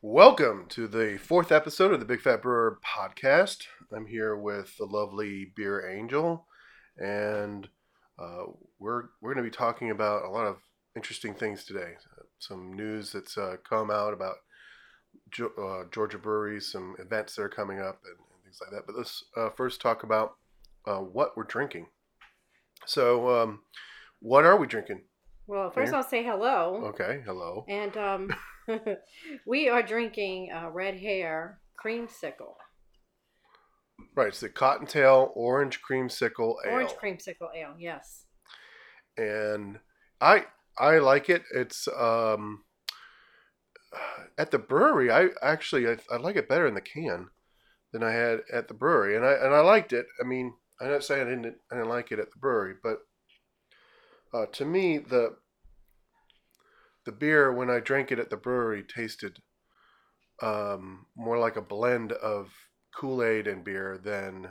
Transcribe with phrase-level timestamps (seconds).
[0.00, 3.64] Welcome to the fourth episode of the Big Fat Brewer podcast.
[3.92, 6.46] I'm here with the lovely Beer Angel,
[6.96, 7.68] and
[8.16, 8.44] uh,
[8.78, 10.58] we're we're going to be talking about a lot of
[10.94, 11.94] interesting things today.
[12.38, 14.36] Some news that's uh, come out about
[15.30, 18.86] jo- uh, Georgia breweries, some events that are coming up, and, and things like that.
[18.86, 20.36] But let's uh, first talk about
[20.86, 21.86] uh, what we're drinking.
[22.86, 23.62] So, um,
[24.20, 25.00] what are we drinking?
[25.48, 25.92] Well, first.
[25.92, 26.82] I'll say hello.
[26.94, 27.64] Okay, hello.
[27.68, 28.30] And um,
[29.46, 32.54] we are drinking uh, Red Hare Creamsicle,
[34.14, 36.72] Right, it's the Cottontail Orange Creamsicle Ale.
[36.72, 37.74] Orange Creamsicle Ale.
[37.78, 38.24] Yes.
[39.16, 39.78] and
[40.20, 40.46] I
[40.78, 41.42] I like it.
[41.54, 42.64] It's um
[44.36, 45.10] at the brewery.
[45.10, 47.28] I actually I, I like it better in the can
[47.92, 50.06] than I had at the brewery, and I and I liked it.
[50.20, 52.98] I mean, I'm not saying I didn't I didn't like it at the brewery, but
[54.34, 55.36] uh, to me the
[57.08, 59.38] the beer when I drank it at the brewery tasted
[60.42, 62.52] um, more like a blend of
[62.94, 64.50] Kool Aid and beer than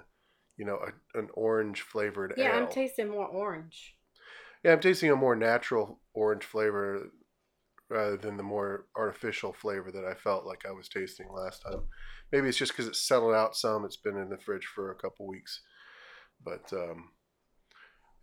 [0.57, 2.63] you know a, an orange flavored Yeah, ale.
[2.65, 3.95] I'm tasting more orange.
[4.63, 7.11] Yeah, I'm tasting a more natural orange flavor
[7.91, 11.83] rather than the more artificial flavor that I felt like I was tasting last time.
[12.31, 13.85] Maybe it's just because it's settled out some.
[13.85, 15.61] It's been in the fridge for a couple weeks,
[16.43, 17.11] but um,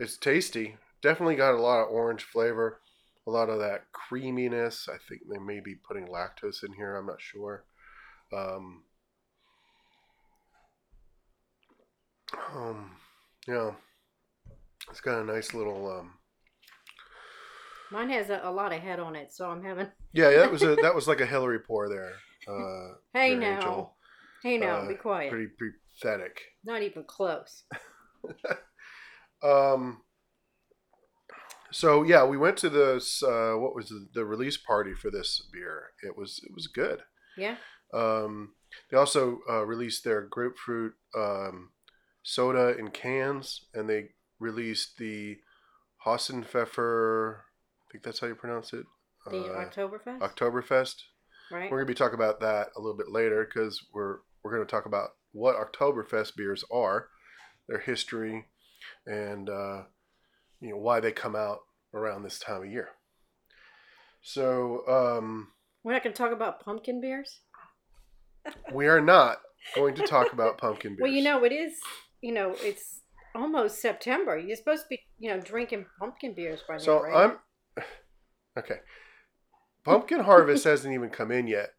[0.00, 0.76] it's tasty.
[1.02, 2.80] Definitely got a lot of orange flavor,
[3.26, 4.88] a lot of that creaminess.
[4.88, 6.96] I think they may be putting lactose in here.
[6.96, 7.64] I'm not sure.
[8.32, 8.82] Um,
[12.54, 12.90] um,
[13.46, 13.72] yeah,
[14.90, 15.90] it's got a nice little.
[16.00, 16.12] Um,
[17.90, 19.86] Mine has a, a lot of head on it, so I'm having.
[20.12, 22.12] Yeah, that was a that was like a Hillary pour there.
[22.48, 23.96] Uh, Hey now, Angel.
[24.42, 25.30] hey now, Uh, be quiet.
[25.30, 26.40] Pretty pretty pathetic.
[26.64, 27.64] Not even close.
[29.42, 30.00] Um.
[31.74, 33.20] So yeah, we went to this.
[33.20, 35.90] Uh, what was the, the release party for this beer?
[36.04, 37.00] It was it was good.
[37.36, 37.56] Yeah.
[37.92, 38.54] Um,
[38.90, 41.70] they also uh, released their grapefruit um,
[42.22, 45.38] soda in cans, and they released the
[46.06, 47.38] Hasenpfeffer.
[47.38, 48.86] I think that's how you pronounce it.
[49.28, 50.94] The uh, Oktoberfest, Oktoberfest.
[51.50, 51.70] right?
[51.72, 54.86] We're gonna be talking about that a little bit later because we're we're gonna talk
[54.86, 57.08] about what Oktoberfest beers are,
[57.68, 58.46] their history,
[59.06, 59.82] and uh,
[60.64, 61.60] you know why they come out
[61.92, 62.88] around this time of year.
[64.22, 65.48] So um,
[65.82, 67.40] We're not going to talk about pumpkin beers.
[68.72, 69.38] we are not
[69.74, 71.02] going to talk about pumpkin beers.
[71.02, 71.74] Well, you know, it is.
[72.22, 73.00] You know, it's
[73.34, 74.38] almost September.
[74.38, 77.36] You're supposed to be, you know, drinking pumpkin beers by now, So right?
[77.76, 77.84] I'm
[78.58, 78.76] okay.
[79.84, 81.74] Pumpkin harvest hasn't even come in yet.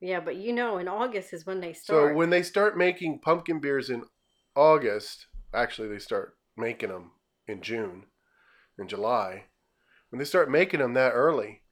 [0.00, 2.12] Yeah, but you know, in August is when they start.
[2.12, 4.04] So when they start making pumpkin beers in
[4.54, 7.10] August, actually they start making them
[7.48, 8.04] in June,
[8.78, 9.44] in July.
[10.10, 11.62] When they start making them that early,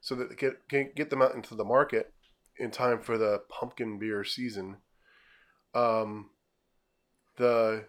[0.00, 2.12] so that they get can get them out into the market
[2.58, 4.76] in time for the pumpkin beer season,
[5.74, 6.30] um,
[7.36, 7.86] the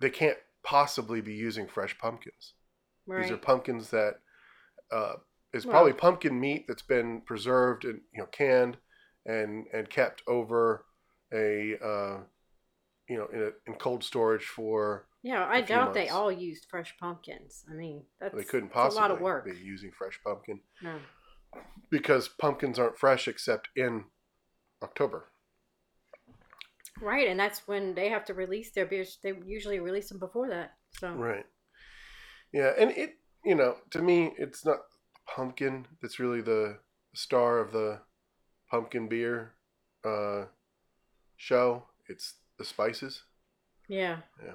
[0.00, 2.54] they can't possibly be using fresh pumpkins.
[3.06, 3.22] right.
[3.22, 4.20] These are pumpkins that
[4.90, 5.14] uh,
[5.52, 8.78] is Well- probably pumpkin meat that's been preserved and you know canned
[9.26, 10.86] and and kept over
[11.32, 12.20] a uh,
[13.10, 16.94] you know in, a, in cold storage for Yeah, I doubt they all used fresh
[16.98, 17.64] pumpkins.
[17.70, 19.44] I mean, that's they couldn't that's a possibly lot of work.
[19.44, 20.94] be using fresh pumpkin No.
[21.90, 24.04] because pumpkins aren't fresh except in
[24.82, 25.26] October.
[27.02, 29.18] Right, and that's when they have to release their beers.
[29.22, 30.74] They usually release them before that.
[30.98, 31.46] So Right.
[32.52, 34.78] Yeah, and it you know to me it's not
[35.26, 36.78] pumpkin that's really the
[37.14, 38.00] star of the
[38.70, 39.54] pumpkin beer
[40.04, 40.44] uh,
[41.36, 41.84] show.
[42.08, 43.22] It's the spices.
[43.88, 44.52] yeah, Yeah.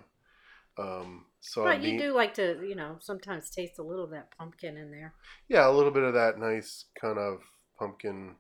[0.78, 4.30] Um, so but you do like to, you know, sometimes taste a little of that
[4.38, 5.14] pumpkin in there.
[5.48, 7.40] yeah, a little bit of that nice kind of
[7.80, 8.36] pumpkin.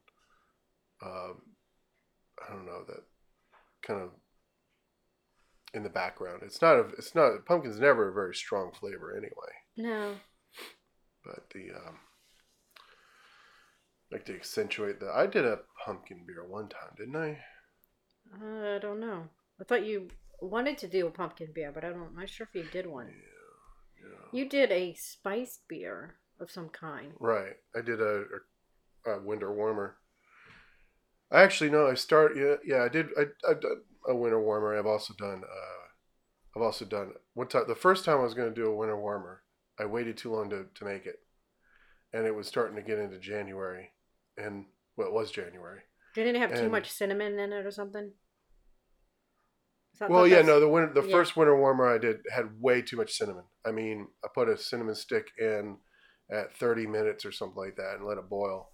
[1.03, 1.33] Uh,
[2.43, 3.03] I don't know that
[3.81, 4.09] kind of
[5.73, 6.41] in the background.
[6.45, 6.85] It's not a.
[6.97, 9.53] It's not pumpkin's never a very strong flavor anyway.
[9.77, 10.15] No,
[11.23, 11.97] But the um,
[14.11, 15.09] like to accentuate the.
[15.09, 17.39] I did a pumpkin beer one time, didn't I?
[18.41, 19.29] uh, I don't know.
[19.59, 20.09] I thought you
[20.41, 22.07] wanted to do a pumpkin beer, but I don't.
[22.07, 23.07] I'm not sure if you did one.
[23.07, 24.39] Yeah.
[24.39, 27.13] You did a spiced beer of some kind.
[27.19, 27.53] Right.
[27.75, 28.23] I did a,
[29.05, 29.97] a, a winter warmer.
[31.31, 31.87] I actually no.
[31.87, 32.33] I start.
[32.37, 32.83] Yeah, yeah.
[32.83, 33.07] I did.
[33.17, 34.77] I I've done a winter warmer.
[34.77, 35.43] I've also done.
[35.43, 37.63] Uh, I've also done one time.
[37.67, 39.41] The first time I was going to do a winter warmer,
[39.79, 41.19] I waited too long to to make it,
[42.13, 43.91] and it was starting to get into January,
[44.37, 44.65] and
[44.97, 45.81] well, it was January.
[46.13, 48.11] Didn't it have too much cinnamon in it or something?
[49.97, 50.59] So Well, yeah, no.
[50.59, 51.11] The winter, the yeah.
[51.11, 53.45] first winter warmer I did had way too much cinnamon.
[53.65, 55.77] I mean, I put a cinnamon stick in
[56.31, 58.69] at 30 minutes or something like that and let it boil.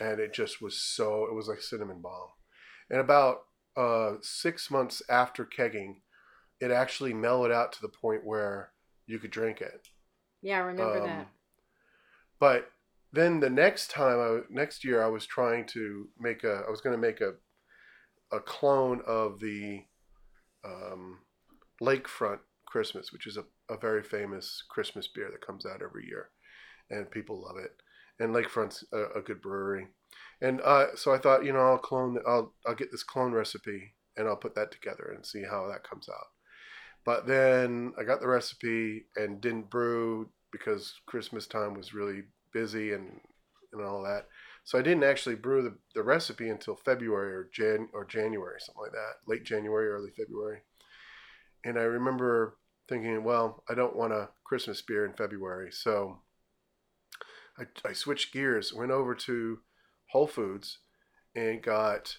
[0.00, 1.24] and it just was so.
[1.24, 2.28] It was like cinnamon bomb.
[2.90, 3.38] And about
[3.76, 5.96] uh, six months after kegging,
[6.60, 8.72] it actually mellowed out to the point where
[9.06, 9.88] you could drink it.
[10.42, 11.28] Yeah, I remember Um, that.
[12.38, 12.70] But
[13.12, 16.64] then the next time, I, next year, I was trying to make a.
[16.66, 17.34] I was going to make a,
[18.32, 19.84] a clone of the,
[20.64, 21.18] um,
[21.82, 26.30] Lakefront Christmas, which is a, a very famous Christmas beer that comes out every year,
[26.90, 27.72] and people love it.
[28.18, 29.88] And Lakefront's a, a good brewery,
[30.40, 32.18] and uh, so I thought, you know, I'll clone.
[32.26, 35.88] I'll I'll get this clone recipe and I'll put that together and see how that
[35.88, 36.28] comes out.
[37.04, 42.22] But then I got the recipe and didn't brew because Christmas time was really
[42.52, 43.20] busy and
[43.72, 44.26] and all that.
[44.64, 48.82] So I didn't actually brew the, the recipe until February or Jan or January, something
[48.82, 50.60] like that, late January, early February.
[51.64, 52.56] And I remember
[52.88, 56.18] thinking, well, I don't want a Christmas beer in February, so
[57.58, 59.58] I, I switched gears, went over to
[60.10, 60.78] Whole Foods,
[61.34, 62.16] and got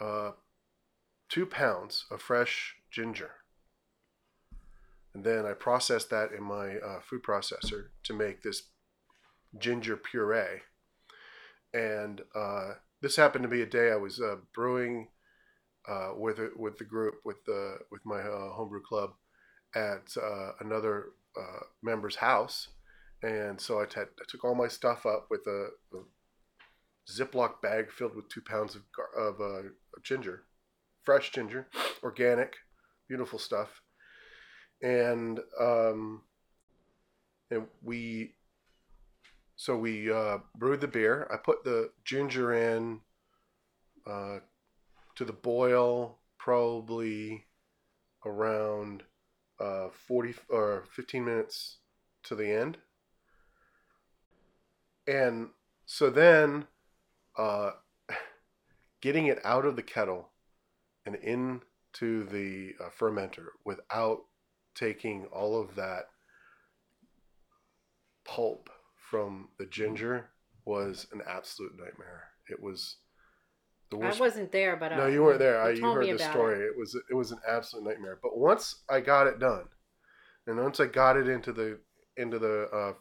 [0.00, 0.32] uh,
[1.28, 3.30] two pounds of fresh ginger.
[5.14, 8.62] And then I processed that in my uh, food processor to make this
[9.58, 10.62] ginger puree.
[11.74, 15.08] And uh, this happened to be a day I was uh, brewing
[15.88, 19.10] uh, with it- with the group with the with my uh, homebrew club
[19.74, 21.06] at uh, another
[21.82, 22.68] member's house,
[23.22, 26.02] and so I, took all my stuff up with a, a
[27.10, 28.82] Ziploc bag filled with two pounds of
[29.16, 29.64] of
[30.04, 30.44] ginger,
[31.04, 31.68] fresh ginger,
[32.02, 32.54] organic,
[33.08, 33.80] beautiful stuff,
[34.82, 36.22] and um,
[37.50, 38.34] and we
[39.62, 41.28] so we uh, brewed the beer.
[41.32, 42.98] I put the ginger in
[44.04, 44.38] uh,
[45.14, 47.44] to the boil probably
[48.26, 49.04] around
[49.60, 51.76] uh, 40 or 15 minutes
[52.24, 52.78] to the end.
[55.06, 55.50] And
[55.86, 56.66] so then
[57.38, 57.70] uh,
[59.00, 60.30] getting it out of the kettle
[61.06, 64.22] and into the uh, fermenter without
[64.74, 66.06] taking all of that
[68.24, 68.68] pulp
[69.12, 70.30] from the ginger
[70.64, 72.24] was an absolute nightmare.
[72.48, 72.96] It was
[73.90, 74.18] the worst.
[74.18, 75.60] I wasn't there, but no, uh, you weren't there.
[75.60, 76.64] I, you heard the story.
[76.64, 76.72] It.
[76.78, 78.18] was it was an absolute nightmare.
[78.22, 79.64] But once I got it done,
[80.46, 81.78] and once I got it into the
[82.16, 82.92] into the uh,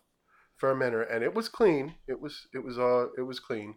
[0.62, 1.94] fermenter, and it was clean.
[2.10, 3.76] It was it was uh it was clean.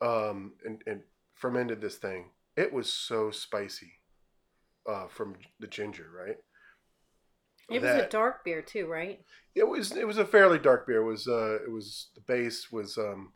[0.00, 1.02] Um, and and
[1.34, 2.30] fermented this thing.
[2.56, 3.92] It was so spicy,
[4.88, 6.38] uh, from the ginger, right?
[7.70, 9.20] It was a dark beer too, right?
[9.54, 11.02] It was it was a fairly dark beer.
[11.02, 13.32] It was uh it was the base was um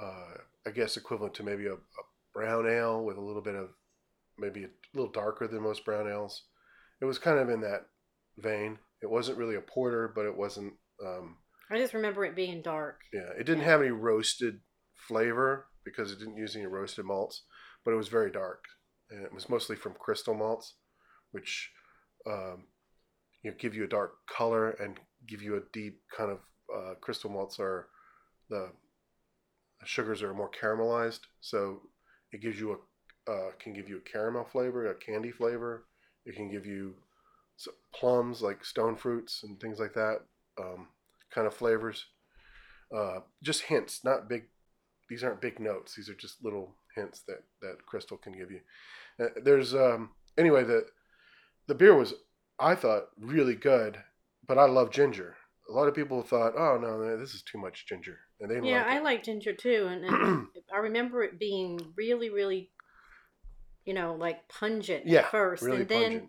[0.00, 0.34] uh
[0.66, 1.78] I guess equivalent to maybe a, a
[2.34, 3.70] brown ale with a little bit of
[4.38, 6.44] maybe a little darker than most brown ales.
[7.00, 7.86] It was kind of in that
[8.38, 8.78] vein.
[9.02, 10.74] It wasn't really a porter, but it wasn't
[11.04, 11.36] um
[11.70, 13.00] I just remember it being dark.
[13.12, 13.70] yeah, it didn't Yeah.
[13.70, 14.60] have any roasted
[14.94, 17.42] flavor because it didn't use any roasted malts,
[17.84, 18.64] but it was very dark.
[19.10, 20.74] And it was mostly from crystal malts,
[21.32, 21.70] which
[22.26, 22.66] um,
[23.42, 26.38] you know, give you a dark color and give you a deep kind of
[26.74, 27.88] uh, crystal malts are
[28.48, 28.70] the
[29.84, 31.80] sugars are more caramelized, so
[32.32, 32.76] it gives you a
[33.30, 35.84] uh, can give you a caramel flavor, a candy flavor.
[36.26, 36.94] It can give you
[37.94, 40.22] plums like stone fruits and things like that,
[40.58, 40.88] um,
[41.30, 42.06] kind of flavors.
[42.94, 44.44] Uh, just hints, not big.
[45.08, 45.94] These aren't big notes.
[45.94, 48.60] These are just little hints that that crystal can give you.
[49.20, 50.86] Uh, there's um, anyway the
[51.68, 52.14] the beer was
[52.58, 53.98] I thought really good,
[54.46, 55.36] but I love ginger.
[55.68, 58.82] A lot of people thought, oh no, this is too much ginger, and they Yeah,
[58.82, 59.04] like I it.
[59.04, 62.70] like ginger too, and, and I remember it being really, really,
[63.84, 66.28] you know, like pungent Yeah, at first, really and then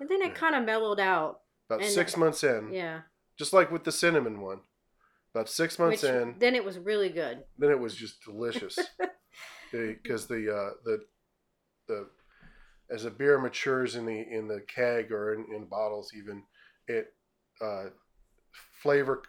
[0.00, 0.34] and then it Yeah.
[0.34, 1.40] kind of mellowed out.
[1.68, 3.02] About and- six months in, Yeah,
[3.38, 4.60] just like with the cinnamon one.
[5.34, 7.44] About six months which in, then it was really good.
[7.58, 8.78] then it was just delicious
[9.72, 11.04] because the uh, the
[11.86, 12.08] the
[12.90, 16.42] as a beer matures in the in the keg or in, in bottles even
[16.86, 17.12] it
[17.60, 17.86] uh,
[18.82, 19.22] flavor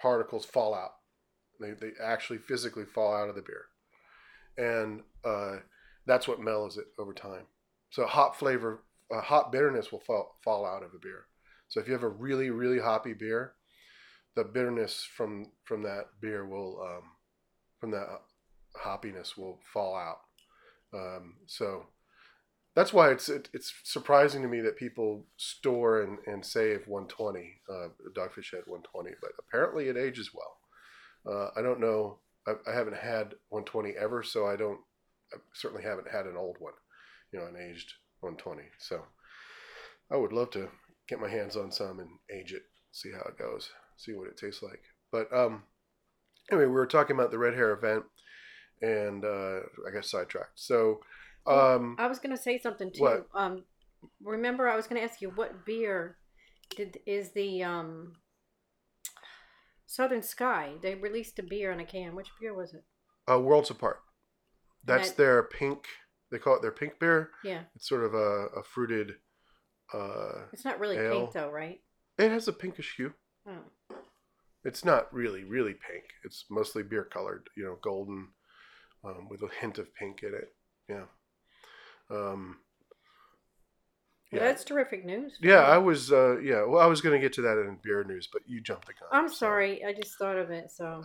[0.00, 0.92] particles fall out.
[1.60, 3.66] They, they actually physically fall out of the beer.
[4.56, 5.56] And uh,
[6.06, 7.46] that's what mellows it over time.
[7.90, 11.26] So hop flavor uh, hop bitterness will fall, fall out of a beer.
[11.68, 13.54] So if you have a really really hoppy beer
[14.38, 17.02] the bitterness from from that beer will um,
[17.80, 18.06] from that
[18.80, 20.20] hoppiness will fall out.
[20.94, 21.86] Um, so
[22.78, 27.60] that's why it's it, it's surprising to me that people store and, and save 120
[27.68, 30.58] uh, Dogfish Head 120, but apparently it ages well.
[31.26, 32.18] Uh, I don't know.
[32.46, 34.78] I, I haven't had 120 ever, so I don't.
[35.34, 36.74] I certainly haven't had an old one,
[37.32, 38.62] you know, an aged 120.
[38.78, 39.02] So
[40.12, 40.68] I would love to
[41.08, 44.38] get my hands on some and age it, see how it goes, see what it
[44.38, 44.82] tastes like.
[45.10, 45.64] But um,
[46.48, 48.04] anyway, we were talking about the red hare event,
[48.82, 50.60] and uh, I got sidetracked.
[50.60, 51.00] So,
[51.48, 53.02] um, I was gonna say something too.
[53.02, 53.26] What?
[53.34, 53.64] Um,
[54.22, 56.16] remember, I was gonna ask you what beer
[56.76, 58.14] did is the um
[59.86, 60.74] Southern Sky?
[60.82, 62.14] They released a beer in a can.
[62.14, 62.84] Which beer was it?
[63.30, 64.00] uh, Worlds Apart.
[64.84, 65.86] That's That- their pink.
[66.30, 67.30] They call it their pink beer.
[67.42, 69.14] Yeah, It's sort of a, a fruited.
[69.94, 71.20] Uh, it's not really Ale.
[71.20, 71.80] pink though, right?
[72.18, 73.14] it has a pinkish hue.
[73.46, 73.64] Oh.
[74.64, 76.04] It's not really, really pink.
[76.24, 78.28] It's mostly beer colored, you know, golden,
[79.04, 80.52] um, with a hint of pink in it.
[80.88, 81.04] Yeah.
[82.10, 82.56] Um,
[84.32, 84.40] yeah.
[84.40, 85.38] that's terrific news.
[85.40, 86.12] Yeah, I was.
[86.12, 88.60] Uh, yeah, well, I was going to get to that in beer news, but you
[88.60, 89.08] jumped the gun.
[89.12, 89.34] I'm so.
[89.34, 89.84] sorry.
[89.84, 90.70] I just thought of it.
[90.70, 91.02] So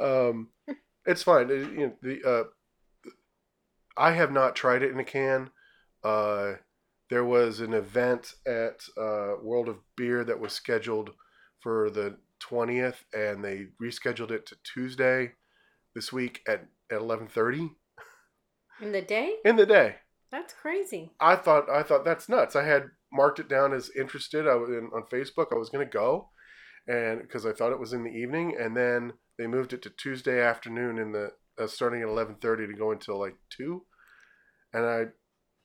[0.00, 0.48] um,
[1.06, 1.50] it's fine.
[1.50, 2.44] It- you know, the uh,
[3.96, 5.50] I have not tried it in a can.
[6.02, 6.54] Uh,
[7.10, 11.10] there was an event at uh, World of Beer that was scheduled
[11.60, 15.32] for the twentieth, and they rescheduled it to Tuesday
[15.94, 17.70] this week at at eleven thirty
[18.80, 19.96] in the day, in the day.
[20.30, 21.12] that's crazy.
[21.20, 22.56] I thought I thought that's nuts.
[22.56, 24.46] I had marked it down as interested.
[24.48, 25.46] I was in, on Facebook.
[25.52, 26.30] I was going to go,
[26.88, 29.90] and because I thought it was in the evening, and then they moved it to
[29.90, 33.84] Tuesday afternoon in the uh, starting at eleven thirty to go until like two,
[34.72, 35.04] and I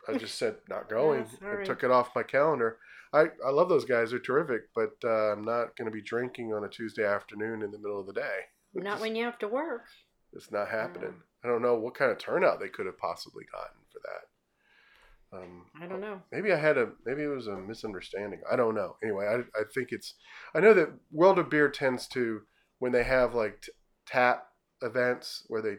[0.07, 1.25] I just said not going.
[1.25, 1.65] I sorry.
[1.65, 2.77] took it off my calendar.
[3.11, 4.11] I, I love those guys.
[4.11, 7.71] They're terrific, but uh, I'm not going to be drinking on a Tuesday afternoon in
[7.71, 8.37] the middle of the day.
[8.75, 9.85] Not Just- when you have to work.
[10.33, 11.15] it's not happening.
[11.43, 15.37] I don't know what kind of turnout they could have possibly gotten for that.
[15.37, 16.21] Um, I don't know.
[16.31, 18.41] Maybe I had a maybe it was a misunderstanding.
[18.51, 18.95] I don't know.
[19.03, 20.15] Anyway, I, I think it's
[20.55, 22.41] I know that World of Beer tends to
[22.79, 23.71] when they have like t-
[24.07, 24.47] tap
[24.81, 25.75] events where they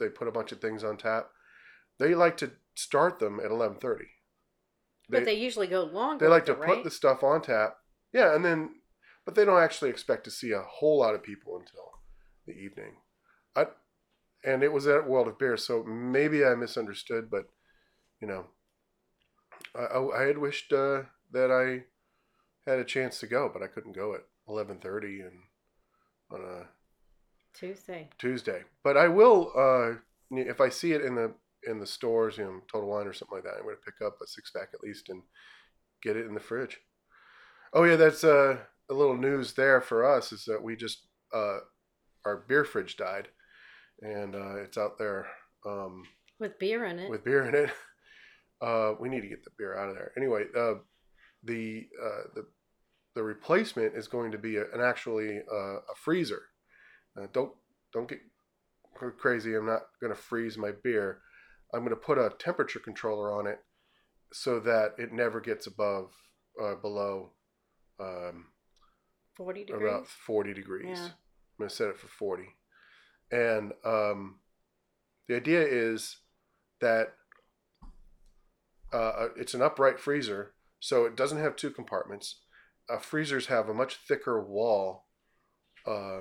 [0.00, 1.28] they put a bunch of things on tap.
[1.98, 4.06] They like to start them at eleven thirty.
[5.08, 6.24] But they usually go longer.
[6.24, 6.84] they like to it, put right?
[6.84, 7.76] the stuff on tap.
[8.12, 8.74] Yeah, and then
[9.24, 11.92] but they don't actually expect to see a whole lot of people until
[12.46, 12.96] the evening.
[14.44, 17.46] And it was at World of Beer, so maybe I misunderstood, but
[18.20, 18.46] you know,
[19.74, 21.02] I, I, I had wished uh,
[21.32, 21.84] that I
[22.70, 25.40] had a chance to go, but I couldn't go at eleven thirty and
[26.30, 26.66] on a
[27.54, 28.08] Tuesday.
[28.18, 28.62] Tuesday.
[28.84, 29.98] But I will uh,
[30.30, 31.34] if I see it in the
[31.66, 33.54] in the stores, you know, Total Wine or something like that.
[33.58, 35.22] I'm going to pick up a six pack at least and
[36.02, 36.78] get it in the fridge.
[37.72, 41.58] Oh yeah, that's uh, a little news there for us is that we just uh,
[42.24, 43.28] our beer fridge died,
[44.02, 45.26] and uh, it's out there
[45.66, 46.02] um,
[46.38, 47.10] With beer in it.
[47.10, 47.70] with beer in it.
[48.60, 50.10] Uh, we need to get the beer out of there.
[50.16, 50.74] Anyway, uh,
[51.44, 52.44] the uh, the
[53.14, 56.42] the replacement is going to be a, an actually uh, a freezer.
[57.16, 57.52] Uh, don't
[57.92, 58.18] don't get
[59.16, 59.54] crazy.
[59.54, 61.20] I'm not going to freeze my beer.
[61.72, 63.60] I'm going to put a temperature controller on it
[64.32, 66.10] so that it never gets above
[66.60, 67.30] uh, below
[68.00, 68.46] um,
[69.36, 69.82] 40 degrees.
[69.88, 70.86] about 40 degrees.
[70.98, 71.04] Yeah.
[71.04, 72.42] I'm going to set it for 40.
[73.30, 74.36] And um,
[75.28, 76.18] the idea is
[76.80, 77.14] that
[78.92, 82.40] uh, it's an upright freezer, so it doesn't have two compartments.
[82.88, 85.06] Uh, freezers have a much thicker wall
[85.86, 86.20] uh,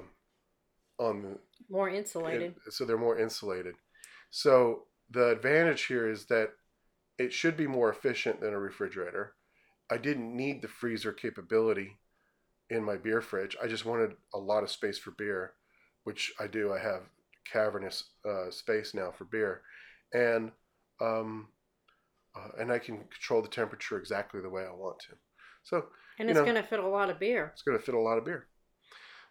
[1.00, 1.38] on the
[1.70, 2.56] More insulated.
[2.66, 3.76] and so they're more insulated.
[4.32, 6.50] So the advantage here is that
[7.18, 9.34] it should be more efficient than a refrigerator.
[9.90, 11.98] I didn't need the freezer capability
[12.70, 13.56] in my beer fridge.
[13.64, 15.54] I just wanted a lot of space for beer,
[16.08, 16.72] which I do.
[16.72, 17.02] I have
[17.52, 19.62] cavernous uh, space now for beer,
[20.14, 20.52] and
[21.02, 21.50] um,
[22.34, 25.16] uh, and I can control the temperature exactly the way I want to.
[25.64, 25.88] So
[26.18, 27.52] and it's going to fit a lot of beer.
[27.54, 28.48] it's going to fit a lot of beer.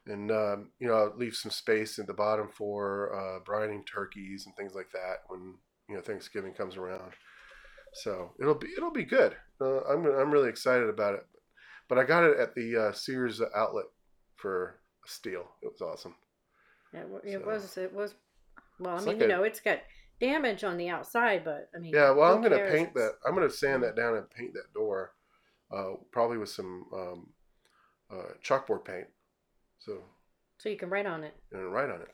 [0.06, 4.44] And, um, you know, I'll leave some space at the bottom for uh, brining turkeys
[4.44, 5.54] and things like that when,
[5.88, 7.12] you know, Thanksgiving comes around.
[7.94, 9.34] So it'll be, it'll be good.
[9.60, 11.26] Uh, I'm, I'm really excited about it.
[11.88, 13.86] But I got it at the uh, Sears outlet
[14.36, 15.46] for a steal.
[15.62, 16.14] It was awesome.
[16.96, 18.14] It, it So- was, it was,
[18.78, 19.78] well, I It's mean, like you a- know, it's got
[20.20, 22.72] damage on the outside, but I mean, Yeah, well, who I'm going to cares?
[22.72, 23.12] paint that.
[23.26, 25.12] I'm going to sand that down and paint that door,
[25.74, 27.32] uh, probably with some um,
[28.10, 29.06] uh, chalkboard paint.
[29.78, 30.02] So,
[30.58, 31.34] So you can write on it.
[31.52, 32.08] and write on it.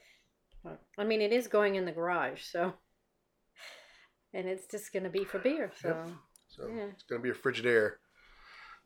[0.98, 2.74] I mean, it is going in the garage, so.
[4.32, 6.06] And it's just going to be for beer, so.
[6.48, 6.84] So Yeah.
[6.92, 7.92] it's gonna be a Frigidaire.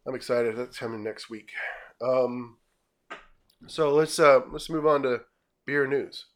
[0.07, 0.55] I'm excited.
[0.57, 1.51] That's coming next week.
[2.01, 2.59] Um,
[3.67, 5.23] so let's uh, let's move on to
[5.67, 6.27] beer news.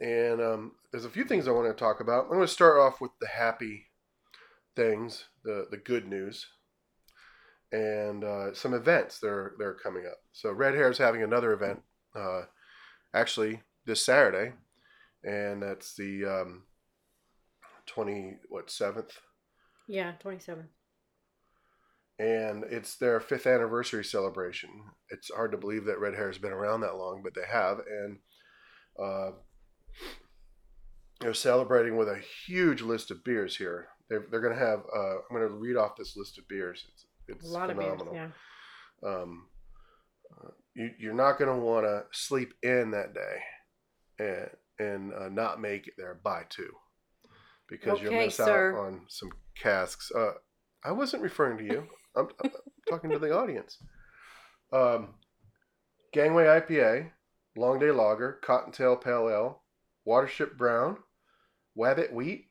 [0.00, 2.24] And um, there's a few things I want to talk about.
[2.24, 3.86] I'm going to start off with the happy
[4.74, 6.46] things, the the good news,
[7.72, 10.18] and uh, some events that are that are coming up.
[10.32, 11.80] So Red Hare is having another event,
[12.14, 12.42] uh,
[13.14, 14.52] actually this Saturday,
[15.24, 16.64] and that's the um,
[17.86, 19.18] twenty what seventh
[19.88, 20.68] Yeah, 27.
[22.18, 24.70] And it's their fifth anniversary celebration.
[25.10, 27.80] It's hard to believe that Red Hare has been around that long, but they have,
[27.86, 28.18] and
[28.98, 29.32] uh,
[31.20, 33.88] they're celebrating with a huge list of beers here.
[34.08, 34.80] They're, they're going to have.
[34.94, 36.84] Uh, I'm going to read off this list of beers.
[36.92, 38.06] It's, it's a lot phenomenal.
[38.06, 38.32] of beers.
[39.02, 39.08] Yeah.
[39.08, 39.46] Um,
[40.32, 43.42] uh, you, you're not going to want to sleep in that day
[44.18, 46.70] and and uh, not make it there by two
[47.68, 48.76] because you'll miss sir.
[48.76, 49.30] out on some
[49.60, 50.10] casks.
[50.14, 50.32] Uh,
[50.84, 51.88] I wasn't referring to you.
[52.16, 52.50] I'm, I'm
[52.88, 53.78] talking to the audience.
[54.72, 55.14] Um,
[56.12, 57.10] Gangway IPA,
[57.56, 59.62] Long Day Lager, Cottontail Pale Ale,
[60.06, 60.98] Watership Brown,
[61.76, 62.46] Wabbit Wheat,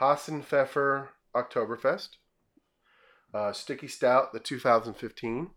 [0.00, 2.08] Hasenpfeffer Oktoberfest,
[3.34, 5.50] uh, Sticky Stout, the 2015,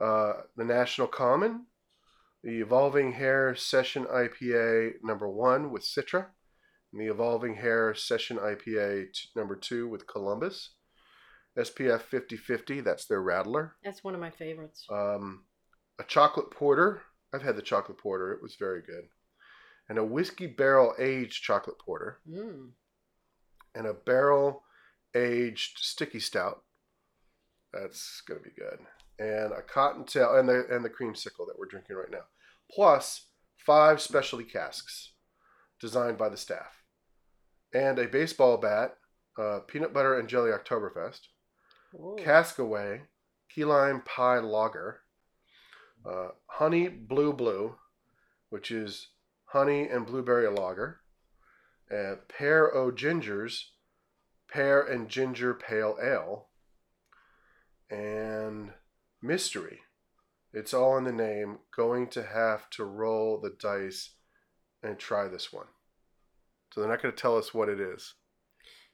[0.00, 1.66] uh, the National Common,
[2.42, 6.26] the Evolving Hare Session IPA number one with Citra,
[6.92, 10.70] and the Evolving Hare Session IPA t- number two with Columbus,
[11.58, 14.86] SPF 5050, that's their Radler, That's one of my favorites.
[14.90, 15.44] um,
[15.98, 17.02] a chocolate porter.
[17.34, 19.04] I've had the chocolate porter, it was very good,
[19.88, 22.72] and a whiskey barrel aged chocolate porter, Mm.
[23.74, 24.64] and a barrel
[25.14, 26.64] aged sticky stout.
[27.72, 28.78] That's gonna be good.
[29.18, 32.24] And a cottontail and the and the creamsicle that we're drinking right now.
[32.70, 33.28] Plus
[33.58, 35.12] five specialty casks
[35.80, 36.82] designed by the staff.
[37.72, 38.96] And a baseball bat,
[39.38, 41.20] uh, peanut butter and jelly Oktoberfest,
[41.92, 42.16] Whoa.
[42.16, 43.02] Cascaway,
[43.48, 45.00] key lime pie lager,
[46.04, 47.76] uh, honey blue blue,
[48.48, 49.08] which is
[49.46, 51.00] honey and blueberry lager,
[51.88, 53.64] pear o gingers,
[54.48, 56.48] pear and ginger pale ale,
[57.90, 58.72] and
[59.22, 59.80] mystery.
[60.52, 61.58] It's all in the name.
[61.76, 64.14] Going to have to roll the dice
[64.82, 65.66] and try this one.
[66.72, 68.14] So they're not going to tell us what it is.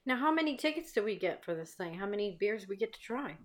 [0.07, 1.95] Now, how many tickets do we get for this thing?
[1.95, 3.37] How many beers we get to try?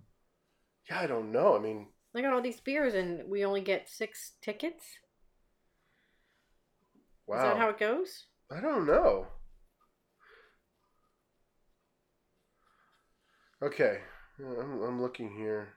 [0.88, 1.56] Yeah, I don't know.
[1.56, 4.84] I mean, Look at all these beers, and we only get six tickets.
[7.26, 7.36] wow.
[7.36, 8.26] Is that how it goes?
[8.50, 9.26] I don't know.
[13.62, 13.98] Okay,
[14.38, 15.74] I'm, I'm looking here.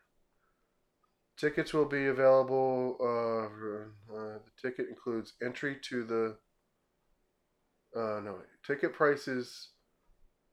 [1.38, 2.98] Tickets will be available.
[3.00, 6.38] Uh, uh, the ticket includes entry to the.
[7.96, 9.70] Uh, no, ticket prices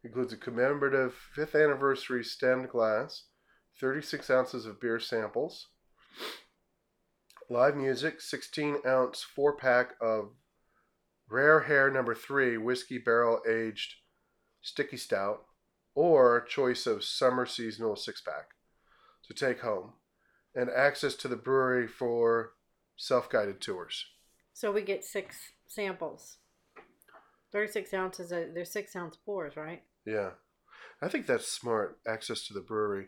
[0.05, 3.25] includes a commemorative fifth anniversary stemmed glass,
[3.81, 5.69] 36 ounces of beer samples,
[7.49, 10.31] live music, 16 ounce four pack of
[11.29, 13.95] Rare Hare number three, whiskey barrel aged
[14.61, 15.45] sticky stout,
[15.95, 18.51] or choice of summer seasonal six pack
[19.27, 19.93] to take home,
[20.55, 22.53] and access to the brewery for
[22.97, 24.07] self guided tours.
[24.53, 26.37] So we get six samples.
[27.51, 28.33] Thirty-six ounces.
[28.33, 29.83] Of, they're six ounce pours, right?
[30.05, 30.31] Yeah,
[31.01, 31.99] I think that's smart.
[32.07, 33.07] Access to the brewery.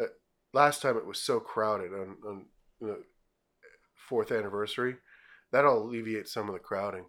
[0.00, 0.06] Uh,
[0.52, 2.46] last time it was so crowded on, on
[2.80, 3.02] the
[4.08, 4.96] fourth anniversary.
[5.52, 7.06] That'll alleviate some of the crowding.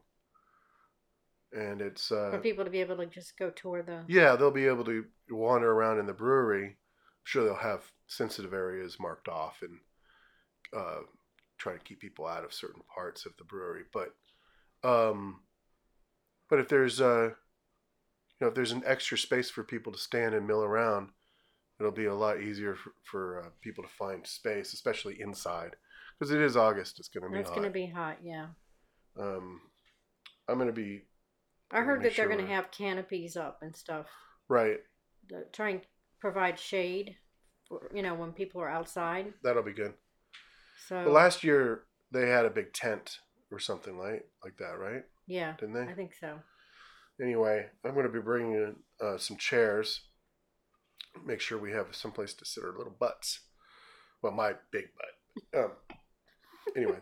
[1.52, 4.04] And it's uh, For people to be able to just go tour the.
[4.08, 6.66] Yeah, they'll be able to wander around in the brewery.
[6.66, 9.80] I'm sure they'll have sensitive areas marked off and
[10.76, 11.00] uh,
[11.58, 13.84] try to keep people out of certain parts of the brewery.
[13.94, 14.14] But
[14.84, 15.42] um,
[16.50, 17.32] but if there's uh,
[18.40, 21.10] you know if there's an extra space for people to stand and mill around,
[21.80, 25.76] it'll be a lot easier for, for uh, people to find space, especially inside,
[26.20, 27.00] because it is August.
[27.00, 27.56] It's going to be It's hot.
[27.56, 28.48] going to be hot, yeah.
[29.20, 29.62] Um,
[30.48, 31.04] I'm going to be
[31.72, 34.06] I heard that they're going to have canopies up and stuff
[34.48, 34.78] right.
[35.30, 35.82] to try and
[36.20, 37.16] provide shade,
[37.68, 39.34] for, you know, when people are outside.
[39.44, 39.94] That'll be good.
[40.88, 43.20] So But last year they had a big tent
[43.52, 45.04] or something like like that, right?
[45.28, 45.92] yeah, Didn't they?
[45.92, 46.40] I think so.
[47.22, 50.02] Anyway, I'm going to be bringing in uh, some chairs.
[51.26, 53.40] Make sure we have some place to sit our little butts.
[54.22, 55.64] Well, my big butt.
[55.64, 55.72] Um,
[56.76, 56.98] anyway,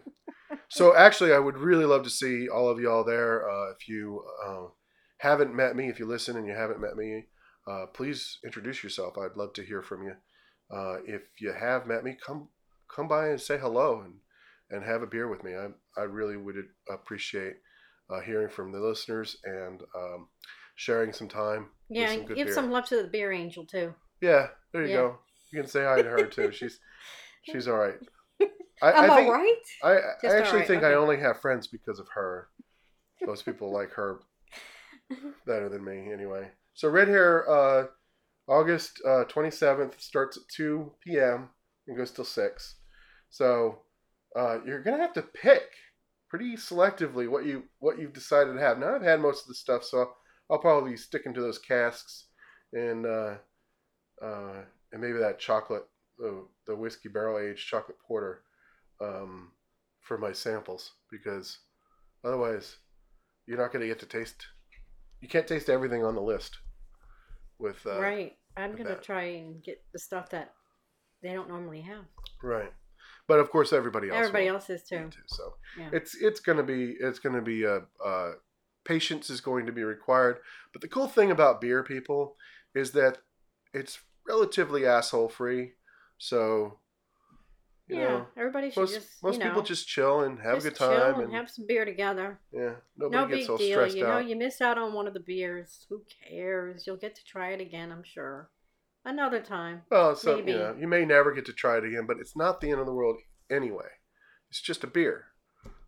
[0.70, 3.50] so actually, I would really love to see all of y'all there.
[3.50, 4.66] Uh, if you uh,
[5.18, 7.26] haven't met me, if you listen and you haven't met me,
[7.68, 9.18] uh, please introduce yourself.
[9.18, 10.14] I'd love to hear from you.
[10.72, 12.50] Uh, if you have met me, come
[12.94, 14.16] come by and say hello and
[14.70, 15.56] and have a beer with me.
[15.56, 16.56] I I really would
[16.90, 17.56] appreciate
[18.10, 20.28] uh, hearing from the listeners and um,
[20.76, 21.68] sharing some time.
[21.90, 22.56] Yeah, some give beer.
[22.56, 23.94] some love to the beer angel too.
[24.22, 24.98] Yeah, there you Yeah.
[25.02, 25.18] go.
[25.52, 26.52] You can say hi to her too.
[26.52, 26.80] She's
[27.44, 27.96] she's all right.
[28.82, 29.56] I, I'm I think all right.
[29.84, 32.48] I, Just I actually right, think I only have friends because of her.
[33.26, 34.20] Most people like her
[35.46, 36.50] better than me, anyway.
[36.74, 37.86] So Red Hare, uh,
[38.48, 41.50] August uh twenty seventh starts at two p.m.
[41.88, 42.76] and goes till six.
[43.30, 43.80] So
[44.36, 45.64] uh, you're gonna have to pick
[46.34, 48.80] pretty selectively what you what you've decided to have.
[48.80, 50.10] Now I've had most of the stuff, so
[50.50, 52.26] I'll probably be sticking to those casks
[52.74, 53.36] and uh,
[54.20, 55.84] uh, and maybe that chocolate,
[56.18, 58.42] the the whiskey barrel aged chocolate porter,
[59.00, 59.52] um,
[60.02, 61.60] for my samples because
[62.26, 62.78] otherwise,
[63.46, 64.48] you're not going to get to taste.
[65.22, 66.58] You can't taste everything on the list.
[67.60, 68.34] With uh, right.
[68.58, 69.04] I'm with gonna that.
[69.04, 70.52] try and get the stuff that
[71.22, 72.06] they don't normally have.
[72.42, 72.74] right,
[73.28, 74.18] but of course everybody else.
[74.20, 75.00] Everybody else is too.
[75.00, 75.90] need to, so Yeah.
[75.94, 78.32] it's it's going to be it's going to be a, uh
[78.86, 80.40] patience is going to be required.
[80.74, 82.36] But the cool thing about beer, people,
[82.76, 83.20] is that
[83.74, 85.74] it's relatively asshole free.
[86.18, 86.80] So
[87.88, 88.08] you yeah.
[88.08, 90.90] know, Everybody should most just most know, people just chill and have a good time
[90.98, 92.40] chill and, and have some beer together.
[92.52, 93.88] yeah, No big deal.
[93.88, 94.28] You know, out.
[94.28, 95.86] you miss out on one of the beers.
[95.90, 96.88] Who cares?
[96.88, 98.50] You'll get to try it again, I'm sure.
[99.06, 99.82] Another time.
[99.92, 100.52] Well, so Maybe.
[100.52, 102.80] you know, you may never get to try it again, but it's not the end
[102.80, 103.18] of the world
[103.52, 103.90] anyway.
[104.50, 105.26] It's just a beer.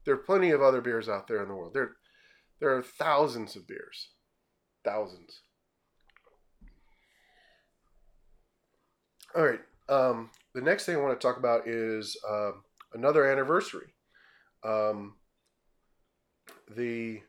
[0.04, 1.74] There are plenty of other beers out there in the world.
[1.74, 1.92] There,
[2.60, 4.10] there are thousands of beers,
[4.84, 5.42] thousands.
[9.36, 9.62] All right.
[9.88, 13.94] Um, the next thing I want to talk about is um, another anniversary.
[14.64, 15.16] Um,
[16.76, 17.22] the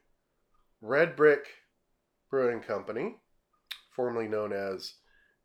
[0.81, 1.47] Red Brick
[2.31, 3.17] Brewing Company,
[3.95, 4.95] formerly known as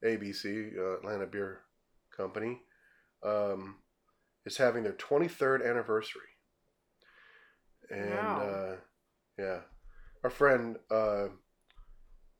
[0.05, 1.61] ABC, uh, Atlanta Beer
[2.15, 2.61] Company,
[3.23, 3.77] um,
[4.45, 6.21] is having their 23rd anniversary.
[7.89, 8.39] And Wow.
[8.39, 8.75] uh,
[9.37, 9.59] yeah,
[10.23, 11.27] our friend uh,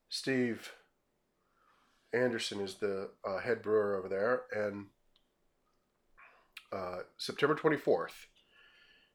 [0.10, 0.72] Steve
[2.14, 4.88] Anderson is the uh, head brewer over there, and
[6.72, 8.28] uh, September 24th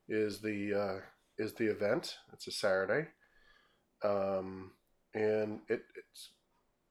[0.09, 1.01] is the uh,
[1.39, 2.17] is the event.
[2.33, 3.09] It's a Saturday,
[4.03, 4.73] um,
[5.15, 6.31] and it it's,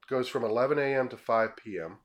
[0.09, 1.09] goes from 11 a.m.
[1.09, 1.97] to 5 p.m.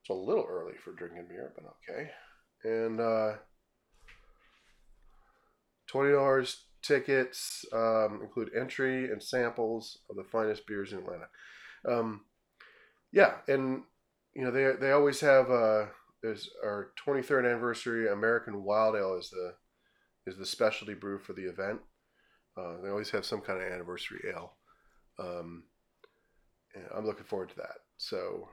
[0.00, 2.10] It's a little early for drinking beer, but okay.
[2.64, 3.34] And uh,
[5.86, 11.28] twenty dollars tickets um, include entry and samples of the finest beers in Atlanta.
[11.88, 12.22] Um,
[13.12, 13.82] yeah, and
[14.34, 15.86] you know they they always have uh,
[16.22, 19.54] there's our 23rd anniversary American Wild Ale is the
[20.26, 21.80] is the specialty brew for the event.
[22.56, 24.54] Uh, they always have some kind of anniversary ale.
[25.18, 25.64] Um,
[26.96, 27.78] I'm looking forward to that.
[27.96, 28.48] So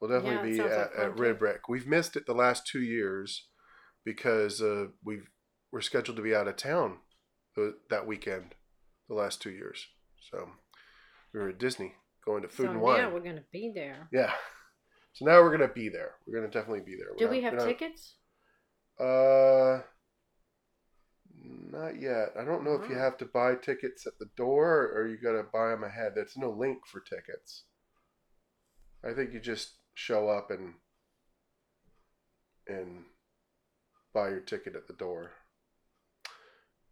[0.00, 1.18] we'll definitely it be sounds like at, at.
[1.18, 1.68] Red Brick.
[1.68, 3.46] We've missed it the last two years
[4.04, 5.28] because uh, we've
[5.72, 6.98] we're scheduled to be out of town
[7.90, 8.54] that weekend
[9.08, 9.86] the last two years.
[10.30, 10.48] So
[11.34, 12.98] we were at Disney going to Food so and Wine.
[13.02, 14.08] now we're gonna be there.
[14.12, 14.32] Yeah.
[15.14, 16.12] So now we're gonna be there.
[16.26, 17.08] We're gonna definitely be there.
[17.18, 18.14] Do We're we not- have we're not- tickets?
[19.00, 19.82] Uh,
[21.48, 22.32] not yet.
[22.38, 25.42] I don't know if you have to buy tickets at the door or you gotta
[25.42, 26.14] buy them ahead.
[26.14, 27.64] There's no link for tickets.
[29.04, 30.74] I think you just show up and
[32.68, 33.04] and
[34.12, 35.32] buy your ticket at the door.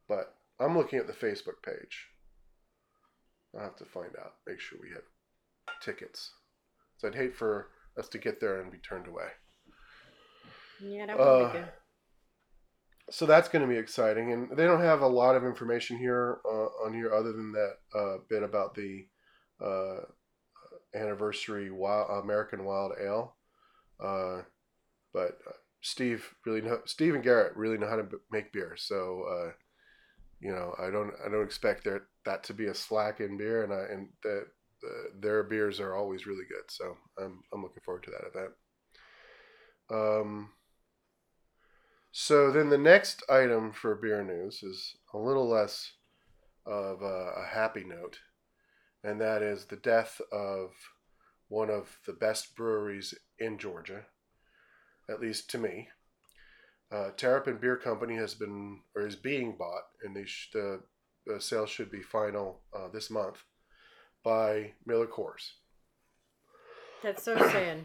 [0.08, 2.08] But I'm looking at the Facebook page.
[3.54, 4.34] I'll have to find out.
[4.46, 5.02] Make sure we have
[5.82, 6.32] tickets.
[6.98, 9.28] So I'd hate for us to get there and be turned away.
[10.80, 11.68] Yeah, that would Uh, be good.
[13.10, 16.38] So that's going to be exciting and they don't have a lot of information here
[16.44, 19.06] uh, on here other than that uh, bit about the
[19.64, 20.00] uh,
[20.94, 23.36] anniversary wild, american wild ale.
[24.02, 24.42] Uh,
[25.12, 29.24] but uh, steve really know steve and garrett really know how to make beer so
[29.30, 29.52] uh,
[30.40, 33.62] you know i don't i don't expect there that to be a slack in beer
[33.62, 34.46] and i and that
[34.84, 38.52] uh, their beers are always really good so i'm, I'm looking forward to that event.
[39.90, 40.50] Um
[42.18, 45.92] so then the next item for beer news is a little less
[46.64, 48.20] of a, a happy note,
[49.04, 50.70] and that is the death of
[51.48, 54.06] one of the best breweries in Georgia,
[55.10, 55.88] at least to me.
[56.90, 60.80] Uh, Terrapin Beer Company has been or is being bought, and sh- the,
[61.26, 63.42] the sale should be final uh, this month
[64.24, 65.50] by Miller Coors.
[67.02, 67.84] That's so sad.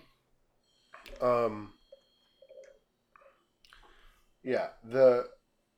[1.22, 1.74] Um,
[4.44, 5.26] yeah, the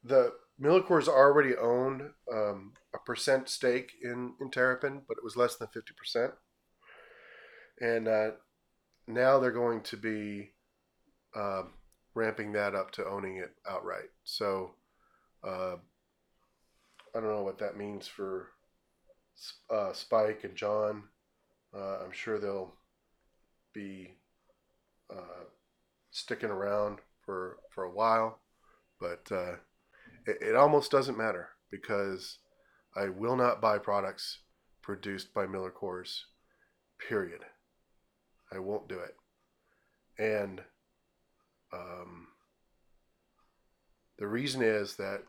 [0.04, 5.36] the Miller Coors already owned um, a percent stake in in Terrapin, but it was
[5.36, 6.34] less than fifty percent,
[7.82, 8.32] and uh,
[9.08, 10.52] now they're going to be
[11.36, 11.71] um,
[12.13, 14.10] ramping that up to owning it outright.
[14.23, 14.76] So
[15.43, 15.76] uh,
[17.15, 18.49] I don't know what that means for
[19.69, 21.04] uh, Spike and John.
[21.76, 22.76] Uh, I'm sure they'll
[23.73, 24.15] be
[25.12, 25.45] uh,
[26.12, 28.39] sticking around for for a while,
[29.04, 29.56] but uh,
[30.26, 32.39] it, it almost doesn't matter because
[32.96, 34.39] I will not buy products
[34.82, 36.22] produced by Miller Coors.
[37.10, 37.42] Period.
[38.52, 39.16] I won't do it,
[40.24, 40.62] and
[41.74, 42.28] um,
[44.20, 45.24] the reason is that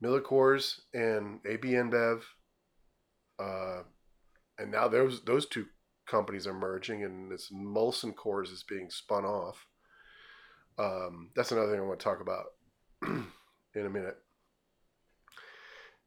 [0.00, 2.22] Miller Coors and AB InBev,
[3.38, 3.82] uh,
[4.58, 5.66] and now those those two
[6.06, 9.66] companies are merging and this Molson Coors is being spun off.
[10.78, 12.46] Um, that's another thing I want to talk about
[13.74, 14.16] in a minute.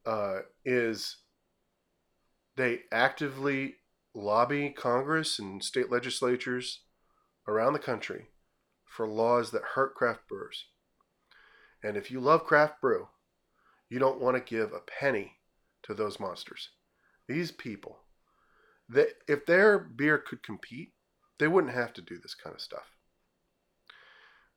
[0.06, 1.18] Uh, is
[2.56, 3.76] they actively
[4.14, 6.82] lobby Congress and state legislatures
[7.48, 8.28] around the country
[8.86, 10.66] for laws that hurt craft brewers.
[11.84, 13.10] And if you love craft brew,
[13.90, 15.34] you don't want to give a penny
[15.84, 16.70] to those monsters.
[17.28, 18.00] These people,
[18.90, 20.94] that if their beer could compete,
[21.40, 22.96] they wouldn't have to do this kind of stuff.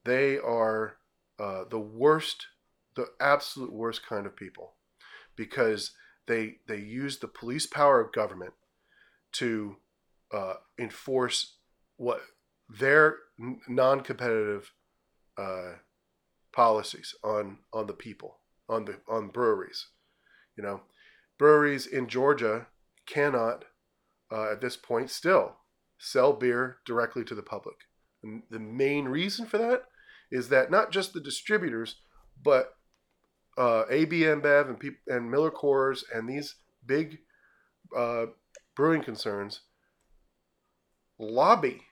[0.05, 0.96] They are
[1.38, 2.46] uh, the worst,
[2.96, 4.74] the absolute worst kind of people,
[5.37, 5.92] because
[6.27, 8.55] they they use the police power of government
[9.33, 9.77] to
[10.33, 11.57] uh, enforce
[11.96, 12.20] what
[12.68, 13.16] their
[13.68, 14.72] non-competitive
[15.37, 15.74] uh,
[16.53, 19.87] policies on on the people on the on breweries.
[20.57, 20.81] You know,
[21.38, 22.66] breweries in Georgia
[23.07, 23.64] cannot
[24.31, 25.57] uh, at this point still
[25.98, 27.77] sell beer directly to the public.
[28.22, 29.85] And the main reason for that
[30.31, 31.97] is that not just the distributors,
[32.43, 32.75] but
[33.57, 37.19] uh, AB InBev and, and Miller Coors and these big
[37.97, 38.27] uh,
[38.77, 39.62] brewing concerns
[41.19, 41.83] lobby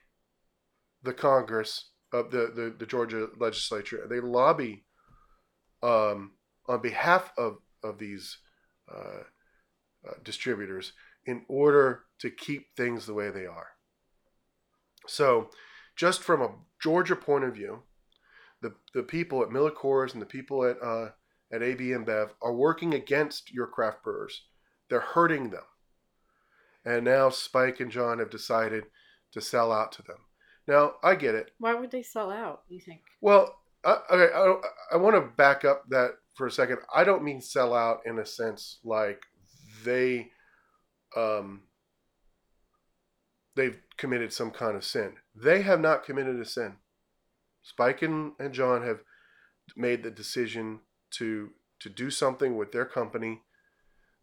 [1.03, 4.07] the Congress of the, the, the Georgia legislature.
[4.09, 4.85] They lobby
[5.83, 6.31] um,
[6.67, 8.37] on behalf of, of these
[8.93, 9.23] uh,
[10.07, 10.93] uh, distributors
[11.25, 13.67] in order to keep things the way they are.
[15.07, 15.49] So,
[15.95, 17.83] just from a Georgia point of view,
[18.61, 21.09] the, the people at Miller Coors and the people at uh,
[21.51, 24.43] at AB InBev are working against your craft brewers.
[24.89, 25.63] They're hurting them.
[26.85, 28.85] And now Spike and John have decided
[29.33, 30.17] to sell out to them.
[30.67, 31.51] Now, I get it.
[31.59, 33.01] Why would they sell out, you think?
[33.21, 36.79] Well, I, okay, I, I want to back up that for a second.
[36.93, 39.21] I don't mean sell out in a sense like
[39.85, 40.31] they
[41.15, 41.61] um,
[43.55, 45.13] they've committed some kind of sin.
[45.35, 46.75] They have not committed a sin.
[47.67, 49.01] Spike and, and John have
[49.75, 50.79] made the decision
[51.11, 53.41] to to do something with their company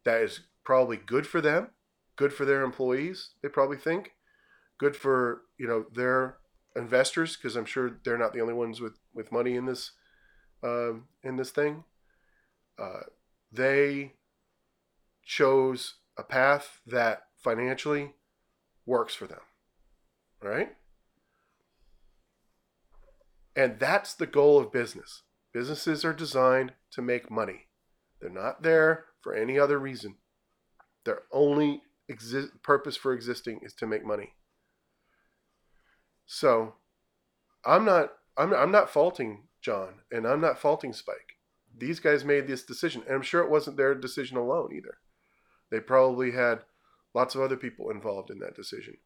[0.05, 1.69] that is probably good for them,
[2.17, 3.31] good for their employees.
[3.43, 4.13] They probably think
[4.79, 6.39] good for you know their
[6.75, 9.93] investors because I'm sure they're not the only ones with with money in this
[10.63, 11.85] uh, in this thing.
[12.79, 13.03] Uh,
[13.53, 14.15] they
[15.23, 18.15] chose a path that financially
[18.87, 19.41] works for them,
[20.43, 20.75] right?
[23.57, 25.23] And that's the goal of business.
[25.53, 27.67] Businesses are designed to make money.
[28.21, 30.17] They're not there for any other reason.
[31.05, 34.35] Their only exi- purpose for existing is to make money.
[36.27, 36.75] So,
[37.65, 41.37] I'm not I'm, I'm not faulting John and I'm not faulting Spike.
[41.77, 44.99] These guys made this decision, and I'm sure it wasn't their decision alone either.
[45.71, 46.61] They probably had
[47.15, 48.97] lots of other people involved in that decision.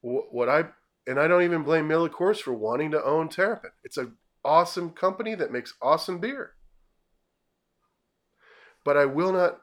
[0.00, 0.66] What I
[1.06, 3.70] and I don't even blame Miller Coors for wanting to own Terrapin.
[3.84, 6.52] It's an awesome company that makes awesome beer.
[8.84, 9.60] But I will not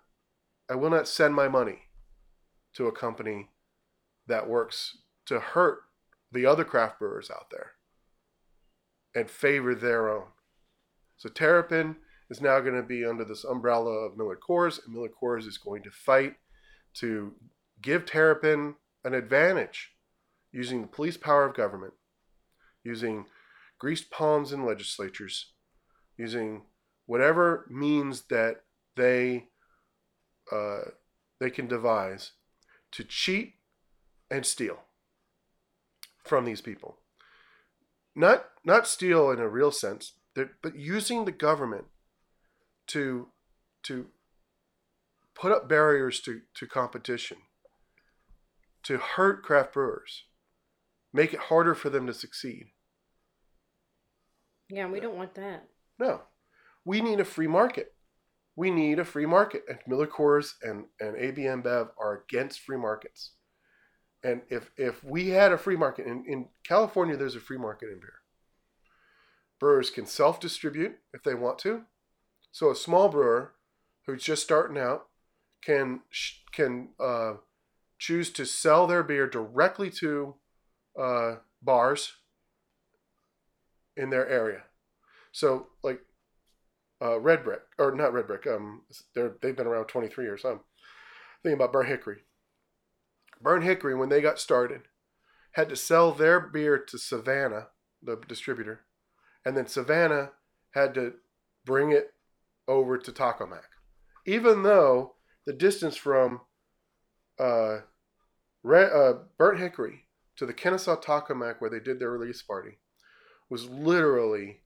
[0.69, 1.79] I will not send my money
[2.73, 3.49] to a company
[4.27, 5.79] that works to hurt
[6.31, 7.71] the other craft brewers out there
[9.13, 10.27] and favor their own.
[11.17, 11.97] So Terrapin
[12.29, 15.57] is now going to be under this umbrella of Miller Coors, and Miller Coors is
[15.57, 16.35] going to fight
[16.95, 17.33] to
[17.81, 19.92] give Terrapin an advantage
[20.53, 21.93] using the police power of government,
[22.83, 23.25] using
[23.79, 25.53] greased palms in legislatures,
[26.17, 26.61] using
[27.05, 28.63] whatever means that
[28.95, 29.47] they
[30.51, 30.81] uh,
[31.39, 32.31] they can devise
[32.91, 33.55] to cheat
[34.29, 34.79] and steal
[36.23, 36.97] from these people.
[38.15, 41.85] Not not steal in a real sense, but using the government
[42.87, 43.27] to
[43.83, 44.07] to
[45.35, 47.37] put up barriers to, to competition,
[48.83, 50.23] to hurt craft brewers,
[51.13, 52.67] make it harder for them to succeed.
[54.69, 55.67] Yeah, we don't want that.
[55.99, 56.21] No.
[56.83, 57.93] We need a free market.
[58.55, 59.63] We need a free market.
[59.69, 63.31] And Miller Coors and, and AB InBev are against free markets.
[64.23, 67.89] And if, if we had a free market, in, in California, there's a free market
[67.89, 68.19] in beer.
[69.59, 71.83] Brewers can self distribute if they want to.
[72.51, 73.53] So a small brewer
[74.05, 75.07] who's just starting out
[75.63, 76.01] can
[76.51, 77.33] can uh,
[77.97, 80.35] choose to sell their beer directly to
[80.99, 82.13] uh, bars
[83.95, 84.63] in their area.
[85.31, 86.01] So like
[87.01, 88.81] uh, Red Brick or not Red Brick, um,
[89.13, 90.45] they're they've been around 23 years.
[90.45, 90.59] I'm
[91.41, 92.19] thinking about Burnt Hickory.
[93.41, 94.83] Burnt Hickory, when they got started,
[95.53, 97.67] had to sell their beer to Savannah,
[98.01, 98.81] the distributor,
[99.45, 100.31] and then Savannah
[100.71, 101.13] had to
[101.65, 102.13] bring it
[102.67, 103.69] over to Taco Mac,
[104.25, 106.41] even though the distance from
[107.37, 107.79] uh,
[108.63, 110.05] Red, uh, Burnt Hickory
[110.37, 112.79] to the Kennesaw Taco Mac where they did their release party
[113.49, 114.61] was literally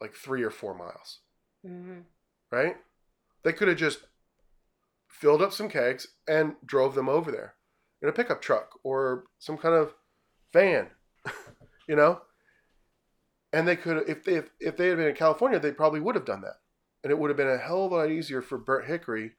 [0.00, 1.20] like three or four miles.
[1.64, 2.00] hmm
[2.50, 2.76] Right?
[3.42, 4.00] They could have just
[5.08, 7.54] filled up some kegs and drove them over there
[8.02, 9.94] in a pickup truck or some kind of
[10.52, 10.88] van,
[11.88, 12.20] you know.
[13.52, 16.14] And they could, if they if, if they had been in California, they probably would
[16.14, 16.56] have done that,
[17.02, 19.32] and it would have been a hell of a lot easier for Burnt Hickory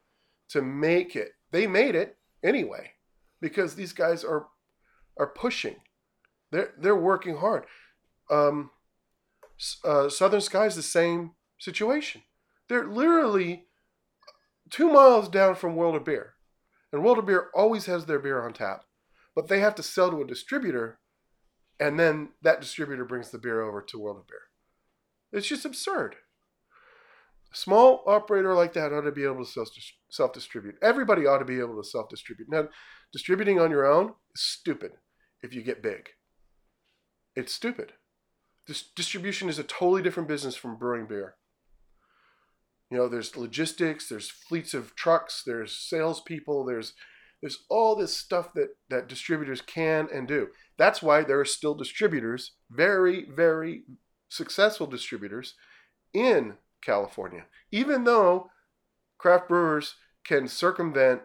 [0.50, 1.34] to make it.
[1.52, 2.94] They made it anyway
[3.42, 4.48] because these guys are
[5.20, 5.78] are pushing.
[6.52, 7.66] They're they're working hard.
[8.30, 8.72] Um,
[9.84, 12.22] uh, Southern Sky is the same situation.
[12.70, 13.66] They're literally
[14.70, 16.34] two miles down from World of Beer,
[16.92, 18.84] and World of Beer always has their beer on tap,
[19.36, 21.00] but they have to sell to a distributor,
[21.80, 24.42] and then that distributor brings the beer over to World of Beer.
[25.32, 26.16] It's just absurd.
[27.52, 29.66] A small operator like that ought to be able to
[30.10, 30.76] self distribute.
[30.82, 32.50] Everybody ought to be able to self distribute.
[32.50, 32.68] Now,
[33.12, 34.92] distributing on your own is stupid
[35.42, 36.10] if you get big.
[37.36, 37.94] It's stupid.
[38.66, 41.36] Dis- distribution is a totally different business from brewing beer.
[42.90, 46.94] You know, there's logistics, there's fleets of trucks, there's salespeople, there's
[47.42, 50.48] there's all this stuff that that distributors can and do.
[50.78, 53.84] That's why there are still distributors, very very
[54.30, 55.54] successful distributors,
[56.14, 58.50] in California, even though
[59.18, 61.22] craft brewers can circumvent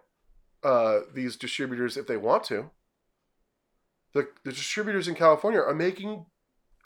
[0.62, 2.70] uh, these distributors if they want to.
[4.14, 6.26] The, the distributors in California are making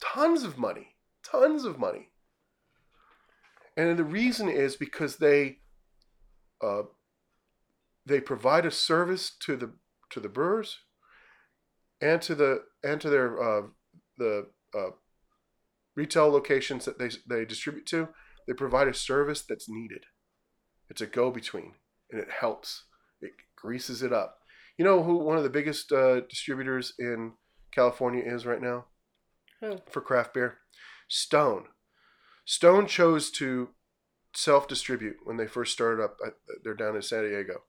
[0.02, 2.10] tons of money, tons of money.
[3.76, 5.58] And the reason is because they
[6.62, 6.82] uh,
[8.06, 9.72] they provide a service to the
[10.10, 10.78] to the brewers
[12.00, 13.66] and to the and to their uh,
[14.16, 14.90] the uh,
[15.94, 18.08] retail locations that they they distribute to.
[18.46, 20.04] They provide a service that's needed.
[20.88, 21.74] It's a go between,
[22.10, 22.84] and it helps.
[23.20, 24.38] It greases it up.
[24.76, 27.32] You know who one of the biggest uh, distributors in
[27.70, 28.86] California is right now?
[29.60, 29.78] Who?
[29.90, 30.58] for craft beer?
[31.08, 31.64] Stone.
[32.44, 33.70] Stone chose to
[34.34, 36.18] self distribute when they first started up.
[36.24, 37.62] At, they're down in San Diego.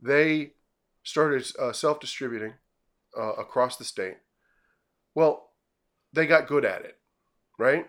[0.00, 0.54] They
[1.04, 2.54] started uh, self distributing
[3.16, 4.16] uh, across the state.
[5.14, 5.50] Well,
[6.12, 6.98] they got good at it,
[7.58, 7.86] right?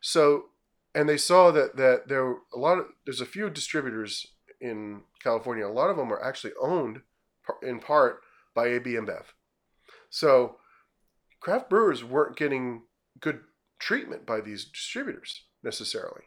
[0.00, 0.44] So,
[0.94, 4.26] and they saw that that there were a lot of there's a few distributors
[4.60, 5.66] in California.
[5.66, 7.00] A lot of them are actually owned
[7.62, 8.20] in part
[8.54, 9.24] by AB InBev.
[10.10, 10.56] So,
[11.40, 12.82] craft brewers weren't getting
[13.20, 13.40] good
[13.78, 16.24] treatment by these distributors necessarily.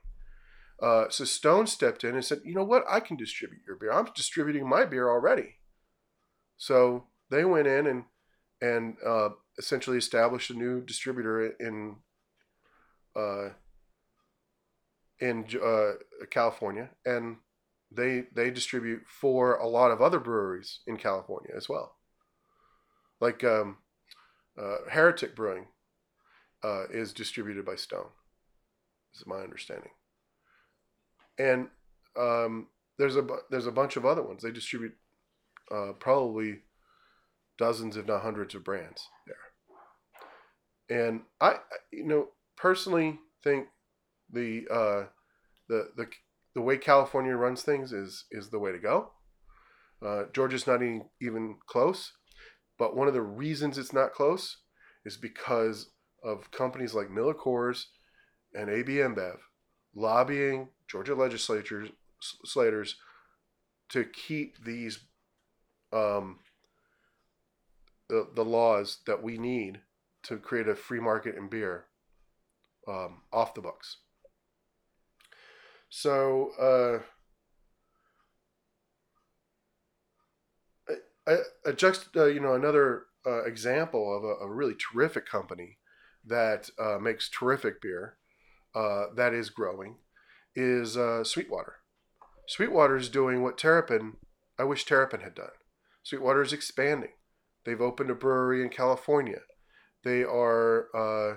[0.82, 2.84] Uh, so Stone stepped in and said, "You know what?
[2.90, 3.92] I can distribute your beer.
[3.92, 5.60] I'm distributing my beer already."
[6.58, 8.06] So they went in and
[8.62, 11.98] and uh, essentially established a new distributor in
[13.16, 13.50] uh,
[15.20, 15.94] in uh,
[16.32, 17.38] California, and
[17.96, 21.96] they they distribute for a lot of other breweries in California as well.
[23.20, 23.78] Like um,
[24.58, 25.68] uh, Heretic Brewing
[26.64, 28.10] uh, is distributed by Stone,
[29.16, 29.92] is my understanding.
[31.38, 31.70] And
[32.18, 34.44] um, there's a there's a bunch of other ones.
[34.44, 34.96] They distribute
[35.72, 36.60] uh, probably
[37.58, 39.36] dozens, if not hundreds, of brands there.
[40.90, 41.58] And I,
[41.92, 43.68] you know, personally think
[44.32, 45.04] the uh,
[45.68, 46.08] the the
[46.56, 49.12] the way California runs things is is the way to go.
[50.06, 52.12] Uh, Georgia's not even, even close,
[52.78, 54.58] but one of the reasons it's not close
[55.06, 55.92] is because
[56.24, 57.86] of companies like Miller Coors
[58.54, 59.38] and AB InBev
[59.96, 62.96] lobbying Georgia legislators
[63.90, 65.00] to keep these
[65.92, 66.40] um,
[68.10, 69.82] the the laws that we need
[70.24, 71.86] to create a free market in beer
[72.88, 73.98] um, off the books.
[75.96, 77.04] So uh,
[81.28, 81.72] a, a
[82.16, 85.78] uh, you know, another uh, example of a, a really terrific company
[86.26, 88.18] that uh, makes terrific beer
[88.74, 89.98] uh, that is growing
[90.56, 91.76] is uh, Sweetwater.
[92.48, 94.14] Sweetwater is doing what Terrapin,
[94.58, 95.54] I wish Terrapin had done.
[96.02, 97.12] Sweetwater is expanding.
[97.66, 99.42] They've opened a brewery in California.
[100.04, 101.36] They are uh,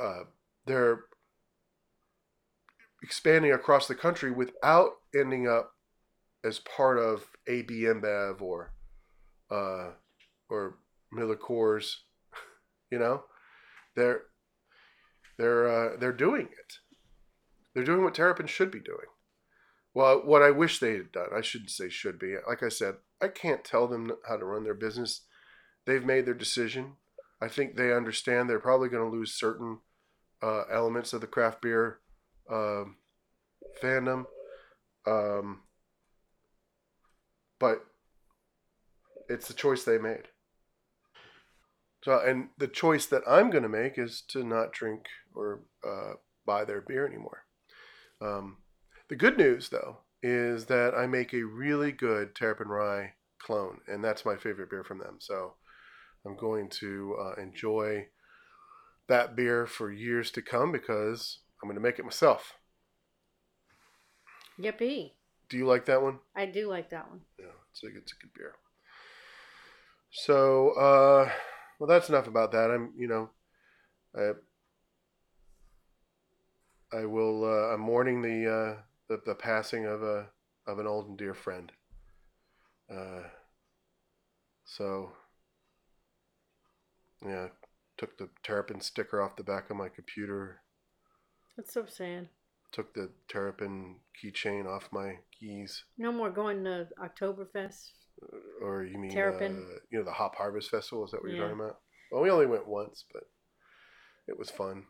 [0.00, 0.24] uh,
[0.64, 1.07] they're
[3.02, 5.72] expanding across the country without ending up
[6.44, 8.72] as part of AB InBev or
[9.50, 9.90] uh,
[10.48, 10.78] or
[11.12, 11.94] Miller Coors.
[12.90, 13.24] You know,
[13.96, 14.22] they're
[15.36, 16.78] they're uh, they're doing it.
[17.74, 19.08] They're doing what Terrapin should be doing.
[19.92, 22.36] Well, what I wish they had done, I shouldn't say should be.
[22.48, 25.20] Like I said, I can't tell them how to run their business.
[25.84, 26.94] They've made their decision.
[27.42, 29.80] I think they understand they're probably going to lose certain
[30.42, 31.98] uh, elements of the craft beer
[32.50, 32.96] um,
[33.82, 34.26] fandom.
[35.06, 35.62] Um,
[37.58, 37.84] but
[39.28, 40.28] It's the choice they made.
[42.04, 46.14] So, and the choice that I'm going to make is to not drink or uh,
[46.46, 47.44] buy their beer anymore.
[48.20, 48.58] Um,
[49.08, 54.02] the good news, though, is that I make a really good Terrapin Rye clone, and
[54.02, 55.16] that's my favorite beer from them.
[55.20, 55.54] So,
[56.24, 58.08] I'm going to uh, enjoy
[59.08, 62.54] that beer for years to come because I'm going to make it myself.
[64.60, 65.12] Yippee.
[65.48, 66.18] Do you like that one?
[66.36, 67.20] I do like that one.
[67.38, 68.54] Yeah, it's a, it's a good beer.
[70.10, 71.30] So, uh,
[71.78, 72.70] well, that's enough about that.
[72.70, 73.30] I'm, you know,
[74.16, 74.32] I,
[76.96, 77.44] I will.
[77.44, 80.28] Uh, I'm mourning the, uh, the the passing of a
[80.66, 81.70] of an old and dear friend.
[82.90, 83.22] Uh,
[84.64, 85.12] so,
[87.26, 87.48] yeah,
[87.96, 90.62] took the Terrapin sticker off the back of my computer.
[91.58, 92.28] That's so sad.
[92.70, 95.82] Took the Terrapin keychain off my keys.
[95.98, 97.90] No more going to Oktoberfest.
[98.62, 99.66] Or you mean Terrapin.
[99.68, 101.04] Uh, you know the Hop Harvest Festival?
[101.04, 101.80] Is that what you're talking about?
[102.12, 103.24] Well, we only went once, but
[104.28, 104.84] it was fun.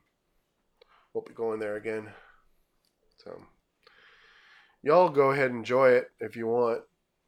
[1.15, 2.11] Won't be going there again.
[3.25, 3.41] So
[4.83, 6.83] y'all go ahead and enjoy it if you want,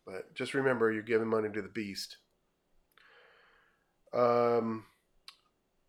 [0.04, 2.18] but just remember you're giving money to the beast.
[4.12, 4.84] Um,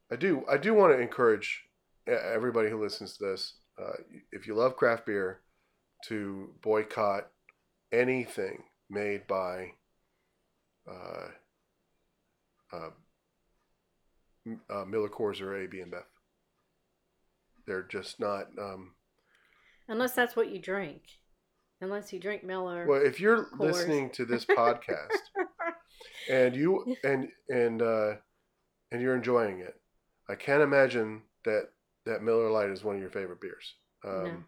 [0.10, 1.66] I do I do want to encourage
[2.08, 3.94] everybody who listens to this, uh,
[4.32, 5.42] if you love craft beer,
[6.08, 7.28] to boycott
[7.92, 9.72] anything made by
[10.90, 11.28] uh,
[12.74, 12.90] uh,
[14.70, 16.04] uh, Miller Coors or AB InBev.
[17.68, 18.48] They're just not.
[18.60, 18.94] Um,
[19.88, 21.02] Unless that's what you drink.
[21.82, 22.86] Unless you drink Miller.
[22.88, 23.60] well, if you're Coors.
[23.60, 25.20] listening to this podcast
[26.30, 28.14] and you and and uh,
[28.92, 29.76] and you're enjoying it,
[30.30, 31.70] I can't imagine that
[32.06, 33.76] that Miller Lite is one of your favorite beers.
[34.04, 34.46] Um,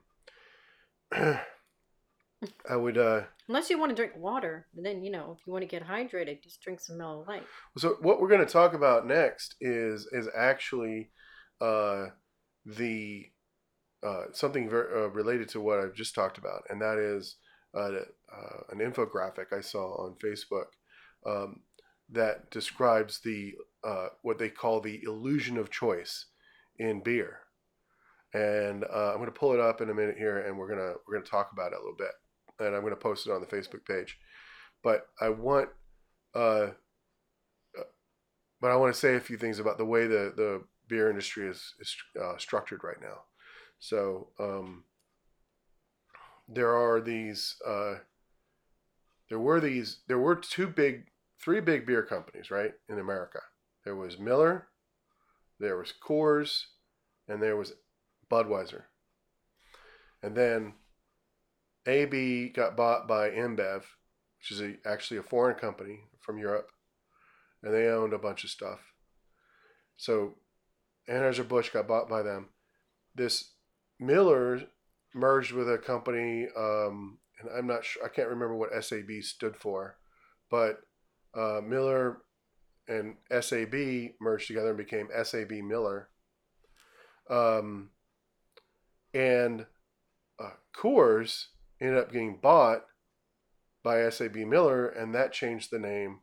[2.69, 2.97] I would.
[2.97, 4.67] Uh, Unless you want to drink water.
[4.73, 7.43] Then, you know, if you want to get hydrated, just drink some Miller Lite.
[7.77, 11.09] So what we're going to talk about next is is actually
[11.61, 12.07] uh,
[12.65, 13.27] the
[14.03, 17.37] uh, something very, uh, related to what I've just talked about, and that is
[17.75, 20.65] uh, uh, an infographic I saw on Facebook
[21.25, 21.61] um,
[22.09, 26.25] that describes the uh, what they call the illusion of choice
[26.77, 27.39] in beer.
[28.33, 30.93] And uh, I'm going to pull it up in a minute here, and we're gonna
[31.07, 32.11] we're gonna talk about it a little bit,
[32.59, 34.17] and I'm going to post it on the Facebook page.
[34.83, 35.69] But I want
[36.33, 36.69] uh,
[38.63, 41.49] but I want to say a few things about the way the, the beer industry
[41.49, 43.23] is, is uh, structured right now.
[43.77, 44.85] So um,
[46.47, 47.95] there are these, uh,
[49.29, 51.07] there were these, there were two big,
[51.41, 53.39] three big beer companies, right, in America.
[53.83, 54.69] There was Miller,
[55.59, 56.61] there was Coors,
[57.27, 57.73] and there was
[58.33, 58.83] Budweiser.
[60.21, 60.73] And then
[61.85, 63.83] AB got bought by InBev,
[64.39, 66.69] which is a, actually a foreign company from Europe
[67.63, 68.93] and they owned a bunch of stuff.
[69.95, 70.33] So
[71.09, 72.49] Anheuser-Busch got bought by them.
[73.15, 73.51] This
[73.99, 74.61] Miller
[75.15, 79.55] merged with a company, um, and I'm not sure, I can't remember what SAB stood
[79.55, 79.97] for,
[80.51, 80.81] but
[81.33, 82.17] uh, Miller
[82.87, 83.73] and SAB
[84.19, 86.09] merged together and became SAB Miller.
[87.29, 87.91] Um,
[89.13, 89.65] and
[90.39, 91.45] uh, Coors
[91.79, 92.85] ended up getting bought
[93.83, 96.19] by SAB Miller, and that changed the name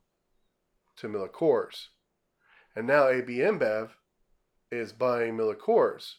[0.96, 1.86] to Miller Coors.
[2.74, 3.90] And now AB InBev
[4.70, 6.14] is buying Miller Coors.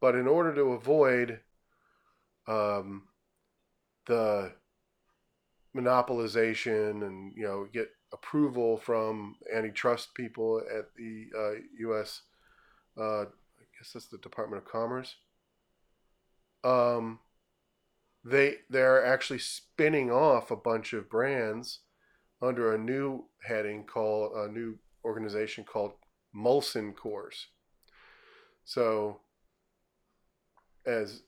[0.00, 1.40] But in order to avoid
[2.48, 3.04] um,
[4.06, 4.52] the
[5.76, 12.22] monopolization and you know get approval from antitrust people at the uh, U.S.
[12.98, 15.14] Uh, I guess that's the Department of Commerce.
[16.64, 17.20] Um,
[18.24, 21.80] they they're actually spinning off a bunch of brands
[22.40, 25.92] under a new heading called a new organization called
[26.34, 27.46] Molson Coors.
[28.64, 29.20] So
[30.86, 31.22] as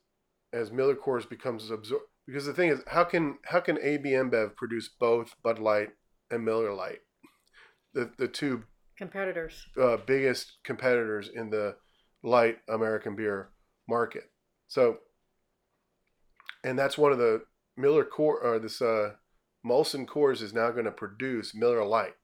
[0.52, 4.56] as Miller Coors becomes absorbed, because the thing is, how can how can AB InBev
[4.56, 5.90] produce both Bud Light
[6.30, 7.00] and Miller Lite,
[7.92, 8.64] the the two
[8.96, 9.66] Competitors.
[9.80, 11.76] uh, biggest competitors in the
[12.22, 13.50] light American beer
[13.88, 14.30] market?
[14.68, 14.98] So,
[16.64, 17.42] and that's one of the
[17.76, 19.12] Miller Coor or this uh,
[19.64, 22.16] Molson Coors is now going to produce Miller Lite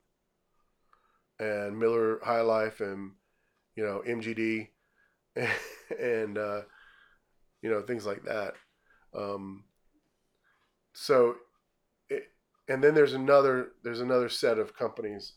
[1.38, 3.12] and Miller High Life and
[3.76, 4.68] you know MGD
[6.00, 6.62] and uh,
[7.62, 8.54] you know things like that.
[9.14, 9.64] Um,
[10.92, 11.36] so,
[12.08, 12.24] it,
[12.68, 15.34] and then there's another there's another set of companies.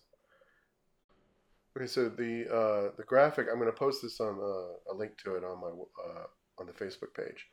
[1.76, 5.18] Okay, so the uh, the graphic I'm going to post this on uh, a link
[5.24, 6.26] to it on my uh,
[6.60, 7.48] on the Facebook page,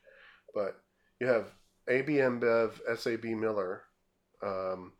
[0.54, 0.82] but
[1.20, 1.52] you have
[1.88, 3.82] AB InBev, SAB Miller,
[4.42, 4.92] um,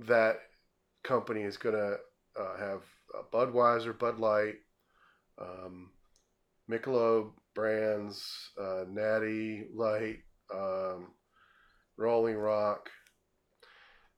[0.00, 0.38] that
[1.04, 1.96] company is going to
[2.40, 2.82] uh, have
[3.32, 4.56] Budweiser, Bud Light,
[5.40, 5.90] um,
[6.70, 10.18] Michelob brands, uh, Natty Light,
[10.52, 11.12] um,
[11.96, 12.90] Rolling Rock,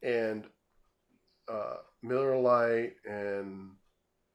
[0.03, 0.47] and
[1.53, 3.71] uh, Miller Lite and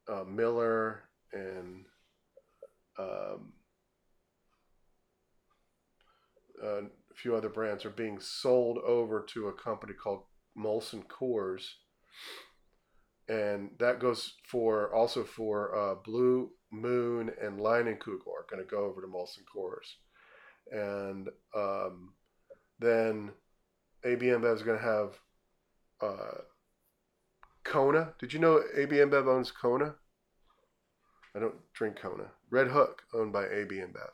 [0.08, 1.86] uh, Miller and
[3.00, 3.54] um,
[6.64, 10.24] a few other brands are being sold over to a company called
[10.58, 11.64] Molson Coors,
[13.28, 18.86] and that goes for also for uh, Blue Moon and Leinenkugel are going to go
[18.86, 19.96] over to Molson Coors,
[20.72, 22.14] and um,
[22.80, 23.32] then
[24.04, 25.20] AB InBev is going to have
[26.02, 26.42] uh,
[27.64, 28.14] Kona.
[28.20, 29.96] Did you know AB InBev owns Kona?
[31.36, 32.32] I don't drink Kona.
[32.50, 34.10] Red Hook, owned by AB InBev.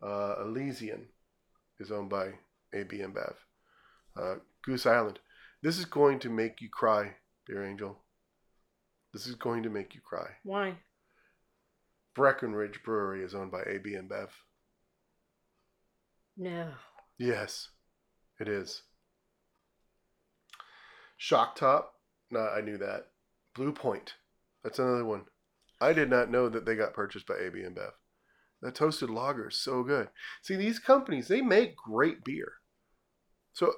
[0.00, 1.06] Uh, Elysian
[1.80, 2.32] is owned by
[2.74, 3.34] AB InBev.
[4.16, 5.18] Uh, Goose Island.
[5.62, 7.14] This is going to make you cry,
[7.46, 7.98] dear Angel.
[9.12, 10.26] This is going to make you cry.
[10.44, 10.76] Why?
[12.14, 14.28] Breckenridge Brewery is owned by AB InBev.
[16.36, 16.72] No.
[17.18, 17.68] Yes,
[18.38, 18.82] it is.
[21.16, 21.94] Shock Top.
[22.30, 23.08] No, I knew that.
[23.54, 24.14] Blue Point.
[24.62, 25.24] That's another one.
[25.80, 27.90] I did not know that they got purchased by AB InBev.
[28.62, 30.08] That toasted lager is so good.
[30.42, 32.54] See, these companies, they make great beer.
[33.52, 33.72] So,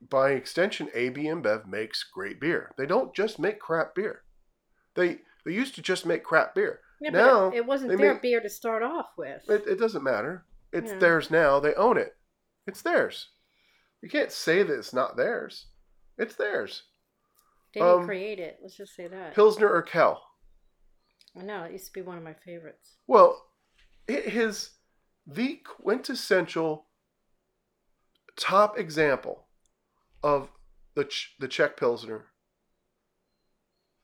[0.00, 2.72] by extension, AB InBev makes great beer.
[2.76, 4.22] They don't just make crap beer.
[4.94, 6.80] They they used to just make crap beer.
[7.00, 9.48] Yeah, Now, but it wasn't their make- beer to start off with.
[9.48, 10.46] It, it doesn't matter.
[10.72, 10.98] It's Yeah.
[10.98, 11.58] theirs now.
[11.60, 12.16] They own it.
[12.66, 13.30] It's theirs.
[14.02, 15.66] You can't say that it's not theirs.
[16.18, 16.84] It's theirs.
[17.74, 18.58] they didn't um, create it.
[18.62, 19.34] Let's just say that.
[19.34, 20.18] Pilsner Urquell?
[21.36, 22.98] I know it used to be one of my favorites.
[23.06, 23.42] Well,
[24.08, 24.70] it is
[25.26, 26.86] the quintessential
[28.36, 29.46] top example
[30.22, 30.50] of
[30.94, 32.26] the Ch- the Czech Pilsner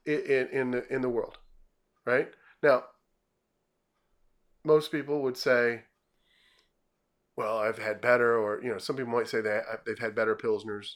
[0.07, 1.39] in, in in the in the world,
[2.07, 2.29] right?
[2.63, 2.85] Now,
[4.65, 5.83] most people would say,
[7.37, 10.15] "Well, I've had better," or you know, some people might say that uh, they've had
[10.15, 10.95] better pilsners,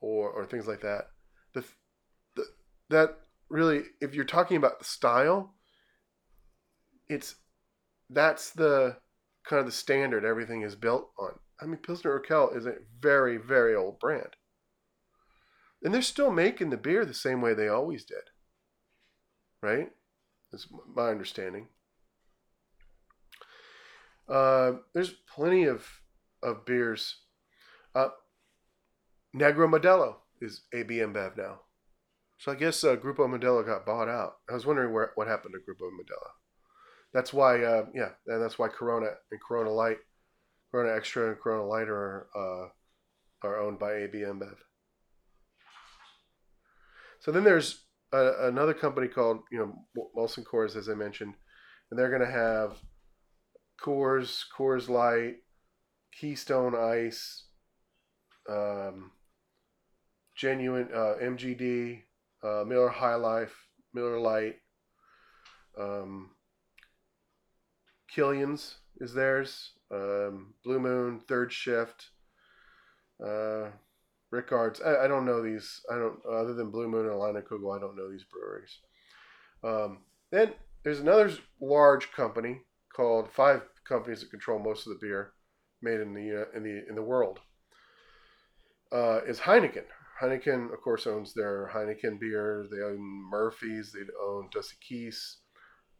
[0.00, 1.10] or or things like that.
[1.54, 1.64] The,
[2.36, 2.44] the
[2.90, 3.18] that
[3.48, 5.54] really, if you're talking about the style,
[7.08, 7.36] it's
[8.10, 8.96] that's the
[9.48, 11.38] kind of the standard everything is built on.
[11.60, 14.36] I mean, Pilsner Urquell is a very, very old brand.
[15.82, 18.30] And they're still making the beer the same way they always did.
[19.62, 19.90] Right?
[20.50, 21.68] That's my understanding.
[24.28, 25.86] Uh, there's plenty of,
[26.42, 27.18] of beers.
[27.94, 28.08] Uh,
[29.36, 31.60] Negro Modelo is ABM InBev now.
[32.38, 34.36] So I guess uh, Grupo Modelo got bought out.
[34.50, 36.30] I was wondering where what happened to Grupo Modelo.
[37.14, 39.98] That's why, uh, yeah, that's why Corona and Corona Light,
[40.72, 44.56] Corona Extra and Corona Light are uh, are owned by AB InBev.
[47.20, 51.34] So then there's a, another company called you know Molson Coors, as I mentioned,
[51.90, 52.78] and they're going to have
[53.80, 55.36] Coors, Coors Light,
[56.20, 57.44] Keystone Ice,
[58.50, 59.12] um,
[60.34, 62.02] genuine uh, MGD,
[62.42, 63.54] uh, Miller High Life,
[63.92, 64.56] Miller Lite.
[65.78, 66.33] Um,
[68.14, 69.72] Killian's is theirs.
[69.90, 72.10] Um, Blue Moon, Third Shift,
[73.24, 73.70] uh,
[74.30, 74.80] Rickard's.
[74.80, 75.80] I, I don't know these.
[75.90, 77.76] I don't other than Blue Moon and Leinenkugel.
[77.76, 78.78] I don't know these breweries.
[79.62, 79.98] Um,
[80.30, 80.52] then
[80.82, 82.60] there's another large company
[82.94, 85.32] called five companies that control most of the beer
[85.82, 87.40] made in the uh, in the in the world.
[88.92, 89.84] Uh, is Heineken.
[90.22, 92.66] Heineken, of course, owns their Heineken beer.
[92.70, 93.92] They own Murphy's.
[93.92, 95.36] They own Dos Equis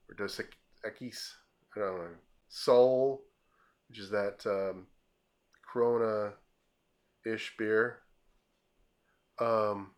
[0.09, 0.41] or Dos
[0.87, 1.33] Equis.
[1.77, 2.09] I don't know.
[2.49, 3.23] Sol,
[3.89, 4.87] which is that um,
[5.71, 6.35] Corona
[7.27, 8.01] ish beer.
[9.41, 9.91] Um,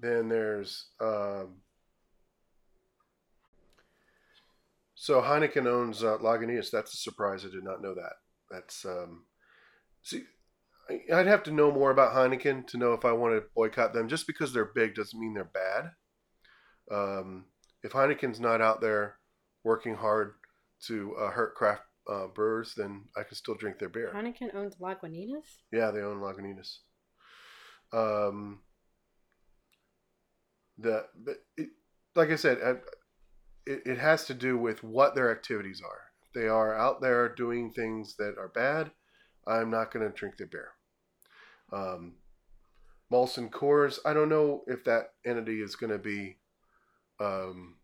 [0.00, 0.88] then there's.
[1.00, 1.60] Um,
[4.94, 6.70] so Heineken owns uh, Lagunitas.
[6.70, 7.44] That's a surprise.
[7.44, 8.14] I did not know that.
[8.50, 8.84] That's.
[8.84, 9.24] Um,
[10.02, 10.24] see,
[11.12, 14.08] I'd have to know more about Heineken to know if I want to boycott them.
[14.08, 15.92] Just because they're big doesn't mean they're bad.
[16.90, 17.44] Um,
[17.82, 19.16] if Heineken's not out there
[19.64, 20.34] working hard
[20.86, 24.12] to uh, hurt craft uh, brewers, then I can still drink their beer.
[24.14, 25.60] Heineken owns Lagunitas.
[25.72, 26.78] Yeah, they own Lagunitas.
[27.92, 28.60] Um,
[30.78, 31.68] the but it,
[32.14, 32.70] like I said, I,
[33.70, 36.00] it, it has to do with what their activities are.
[36.26, 38.90] If they are out there doing things that are bad,
[39.46, 40.70] I'm not going to drink their beer.
[41.72, 42.14] Um,
[43.12, 46.38] Molson Coors, I don't know if that entity is going to be
[47.22, 47.76] um,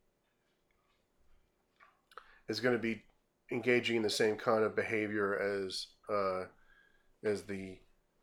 [2.48, 3.02] is going to be
[3.52, 6.44] engaging in the same kind of behavior as uh,
[7.24, 7.76] as the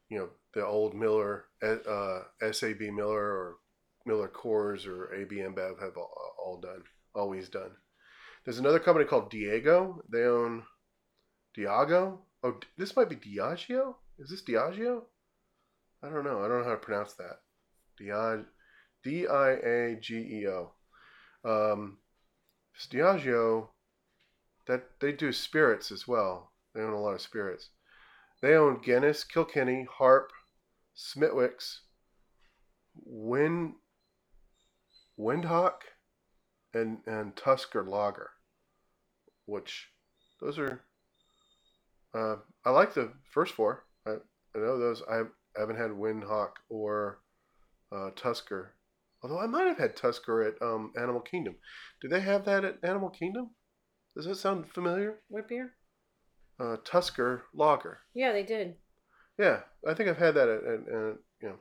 [0.10, 2.20] you know the old Miller, uh,
[2.52, 3.58] SAB Miller or
[4.06, 7.72] Miller Coors or AB InBev have all, done, always done.
[8.44, 10.02] There's another company called Diego.
[10.10, 10.64] They own
[11.58, 12.20] Diageo.
[12.44, 13.96] Oh, this might be Diageo.
[14.20, 15.02] Is this Diageo?
[16.04, 16.44] I don't know.
[16.44, 17.40] I don't know how to pronounce that.
[18.00, 18.46] Diag,
[19.04, 20.75] D I A G E O.
[21.46, 21.98] Um,
[22.92, 23.70] Diageo.
[24.68, 26.52] That they do spirits as well.
[26.74, 27.70] They own a lot of spirits.
[28.42, 30.32] They own Guinness, Kilkenny, Harp,
[30.96, 31.82] Smithwick's,
[32.96, 33.76] Wind,
[35.20, 35.82] Windhoek,
[36.74, 38.32] and and Tusker Lager,
[39.46, 39.90] which
[40.42, 40.82] those are.
[42.14, 43.84] Uh, I like the first four.
[44.06, 44.12] I,
[44.56, 45.02] I know those.
[45.10, 45.24] I
[45.58, 47.20] haven't had Windhoek or
[47.92, 48.75] uh, Tusker,
[49.26, 51.56] although I might have had Tusker at um, Animal Kingdom.
[52.00, 53.50] Do they have that at Animal Kingdom?
[54.16, 55.16] Does that sound familiar?
[55.30, 55.72] What beer?
[56.60, 58.02] Uh, Tusker Lager.
[58.14, 58.76] Yeah, they did.
[59.40, 61.56] Yeah, I think I've had that at, at, at you know.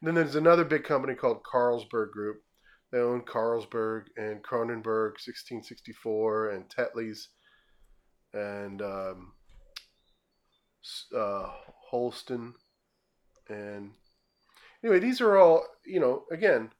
[0.00, 2.42] And then there's another big company called Carlsberg Group.
[2.90, 7.28] They own Carlsberg and Kronenbourg 1664 and Tetley's
[8.32, 9.32] and um,
[11.16, 11.46] uh,
[11.92, 12.54] Holsten
[13.48, 13.92] and
[14.82, 16.24] anyway, these are all you know.
[16.32, 16.70] Again,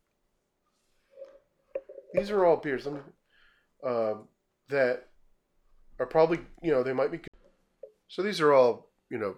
[2.15, 2.87] these are all beers
[3.85, 4.15] uh,
[4.69, 5.09] that
[5.99, 7.21] are probably you know they might be.
[8.09, 9.37] So these are all you know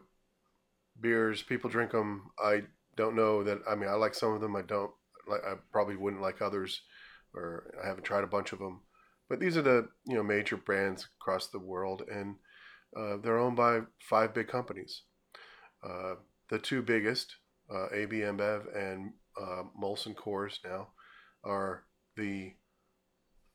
[1.01, 1.43] beers.
[1.43, 2.31] People drink them.
[2.39, 2.63] I
[2.97, 3.59] don't know that.
[3.69, 4.55] I mean, I like some of them.
[4.55, 4.91] I don't.
[5.29, 6.83] Like, I probably wouldn't like others,
[7.35, 8.83] or I haven't tried a bunch of them.
[9.29, 12.37] But these are the you know major brands across the world, and
[12.97, 15.03] uh, they're owned by five big companies.
[15.83, 16.15] Uh,
[16.51, 17.37] the two biggest,
[17.73, 20.89] uh, AB InBev and uh, Molson Coors now,
[21.45, 21.85] are
[22.17, 22.53] the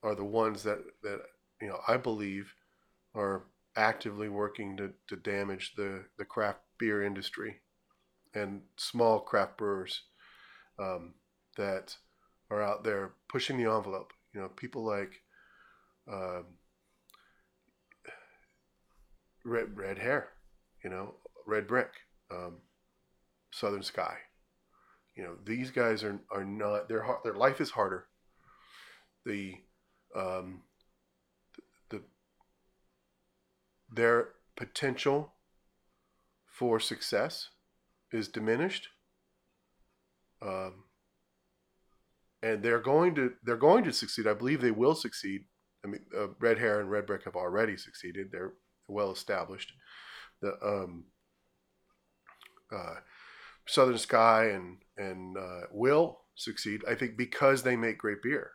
[0.04, 1.22] are the ones that that
[1.62, 2.54] you know I believe
[3.16, 3.44] are
[3.76, 7.58] actively working to, to damage the, the craft beer industry
[8.34, 10.04] and small craft brewers
[10.80, 11.14] um,
[11.58, 11.96] that
[12.50, 14.14] are out there pushing the envelope.
[14.34, 15.22] You know, people like
[16.12, 16.46] um,
[19.44, 20.30] Red Red Hare,
[20.84, 21.92] you know, Red Brick,
[22.32, 22.58] um,
[23.52, 24.18] Southern Sky.
[25.16, 28.06] You know, these guys are are not their their life is harder.
[29.26, 29.56] The
[30.16, 30.62] um,
[31.90, 32.02] the
[33.94, 35.34] their potential
[36.46, 37.50] for success
[38.12, 38.90] is diminished.
[40.42, 40.86] Um,
[42.44, 44.28] and they're going to they're going to succeed.
[44.28, 45.46] I believe they will succeed.
[45.84, 48.28] I mean, uh, Red Hare and Red Brick have already succeeded.
[48.32, 48.54] They're
[48.88, 49.74] well established.
[50.42, 51.06] The um,
[52.72, 52.96] uh,
[53.68, 56.82] Southern Sky and and uh, will succeed.
[56.90, 58.52] I think because they make great beer,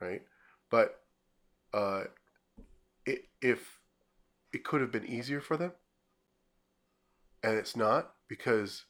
[0.00, 0.22] right?
[0.70, 1.00] But
[1.72, 2.04] uh,
[3.06, 3.78] it, if
[4.52, 5.72] it could have been easier for them,
[7.42, 8.84] and it's not because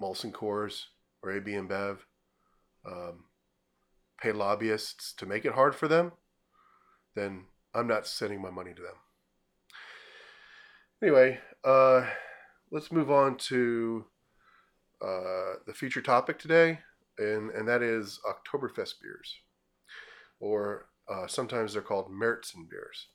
[0.00, 0.84] Molson Coors
[1.22, 1.98] or AB InBev
[2.86, 3.24] um,
[4.20, 6.12] pay lobbyists to make it hard for them,
[7.14, 7.44] then
[7.74, 8.94] I'm not sending my money to them.
[11.02, 12.06] Anyway, uh,
[12.70, 14.04] let's move on to
[15.02, 16.78] uh, the feature topic today,
[17.18, 19.34] and, and that is Oktoberfest beers,
[20.40, 23.06] or uh, sometimes they're called Märzen beers.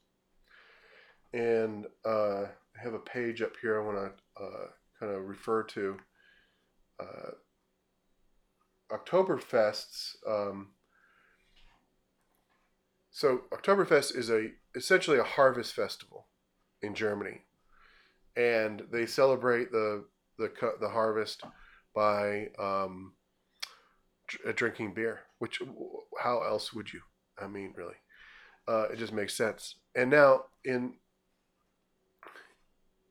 [1.34, 4.68] And uh, I have a page up here I want to uh,
[5.00, 5.98] kind of refer to.
[7.00, 7.32] Uh,
[8.92, 10.16] Oktoberfests.
[10.28, 10.70] Um,
[13.10, 16.28] so Oktoberfest is a essentially a harvest festival
[16.82, 17.42] in Germany,
[18.36, 20.06] and they celebrate the
[20.38, 21.44] the the harvest
[21.96, 23.14] by um,
[24.56, 25.22] drinking beer.
[25.40, 25.62] Which
[26.22, 27.02] how else would you?
[27.42, 27.96] I mean, really,
[28.68, 29.76] uh, it just makes sense.
[29.96, 30.94] And now in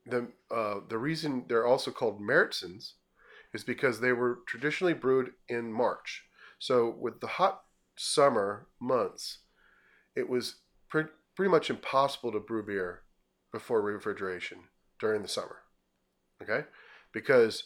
[0.07, 2.93] the uh, the reason they're also called Märzens
[3.53, 6.25] is because they were traditionally brewed in March.
[6.59, 7.63] So with the hot
[7.97, 9.39] summer months,
[10.15, 10.57] it was
[10.89, 11.05] pre-
[11.35, 13.03] pretty much impossible to brew beer
[13.53, 14.59] before refrigeration
[14.99, 15.59] during the summer.
[16.43, 16.67] Okay,
[17.13, 17.65] because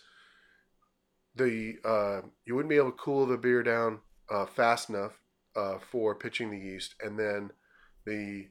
[1.34, 4.00] the uh, you wouldn't be able to cool the beer down
[4.30, 5.12] uh, fast enough
[5.56, 7.50] uh, for pitching the yeast, and then
[8.06, 8.48] the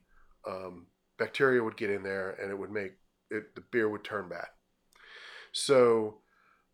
[0.47, 0.87] um,
[1.17, 2.93] bacteria would get in there, and it would make
[3.29, 4.47] it, the beer would turn bad.
[5.51, 6.19] So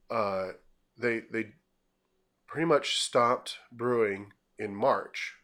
[0.10, 0.50] uh,
[0.98, 1.54] they they
[2.48, 5.36] pretty much stopped brewing in March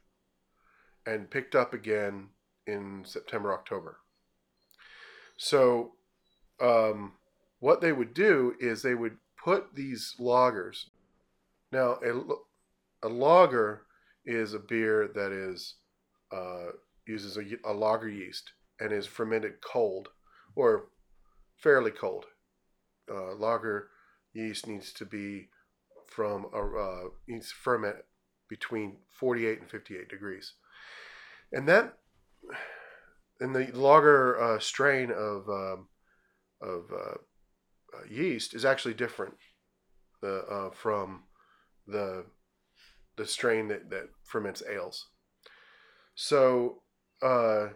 [1.05, 2.29] and picked up again
[2.65, 3.97] in September October.
[5.37, 5.93] So
[6.59, 7.13] um,
[7.59, 10.85] what they would do is they would put these lagers.
[11.71, 13.84] Now a, a lager
[14.25, 15.75] is a beer that is
[16.31, 16.71] uh,
[17.07, 20.09] uses a, a lager yeast and is fermented cold
[20.55, 20.87] or
[21.57, 22.25] fairly cold.
[23.09, 23.89] Uh, lager
[24.33, 25.49] yeast needs to be
[26.07, 27.97] from a uh, needs to ferment
[28.49, 30.53] between 48 and 58 degrees,
[31.51, 31.97] and that
[33.41, 35.87] in the lager uh, strain of um,
[36.61, 37.17] of uh,
[37.95, 39.33] uh, yeast is actually different
[40.23, 41.23] uh, from
[41.87, 42.25] the
[43.17, 45.07] the strain that, that ferments ales.
[46.15, 46.81] So
[47.21, 47.69] uh,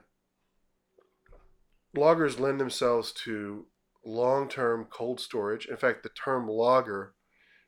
[1.95, 3.65] lagers lend themselves to
[4.05, 5.65] long-term cold storage.
[5.65, 7.13] In fact, the term lager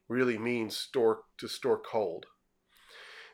[0.07, 2.25] really means store to store cold,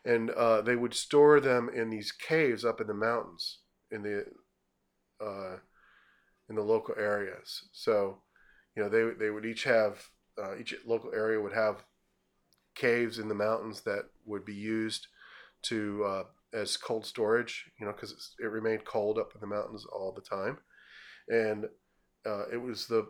[0.05, 3.59] and uh, they would store them in these caves up in the mountains
[3.91, 4.25] in the
[5.23, 5.57] uh,
[6.49, 7.67] in the local areas.
[7.71, 8.19] So,
[8.75, 10.09] you know, they they would each have
[10.41, 11.83] uh, each local area would have
[12.75, 15.07] caves in the mountains that would be used
[15.63, 16.23] to uh,
[16.53, 17.65] as cold storage.
[17.79, 20.59] You know, because it remained cold up in the mountains all the time,
[21.29, 21.65] and
[22.25, 23.07] uh, it was the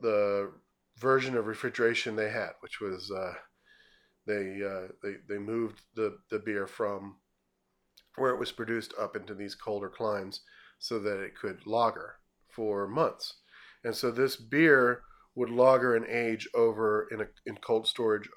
[0.00, 0.52] the
[0.98, 3.34] version of refrigeration they had, which was uh,
[4.26, 7.16] they uh, they they moved the the beer from
[8.16, 10.40] where it was produced up into these colder climes
[10.78, 12.16] so that it could lager
[12.48, 13.34] for months.
[13.84, 15.02] And so this beer
[15.34, 18.28] would lager and age over in, a, in cold storage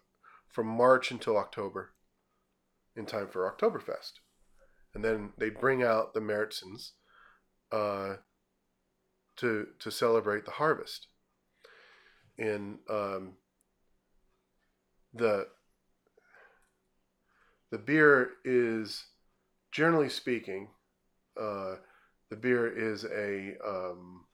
[0.47, 1.93] from March until October
[2.95, 4.13] in time for Oktoberfest.
[4.93, 6.91] And then they bring out the Märzens
[7.71, 8.17] uh,
[9.37, 11.07] to, to celebrate the harvest.
[12.37, 13.33] In um,
[15.13, 15.47] the
[17.69, 19.05] the beer is
[19.71, 20.69] generally speaking
[21.39, 21.75] uh,
[22.29, 24.25] the beer is a um,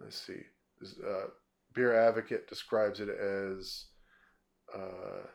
[0.00, 0.40] let's see.
[0.82, 1.26] Uh,
[1.74, 3.86] beer Advocate describes it as
[4.74, 5.26] uh,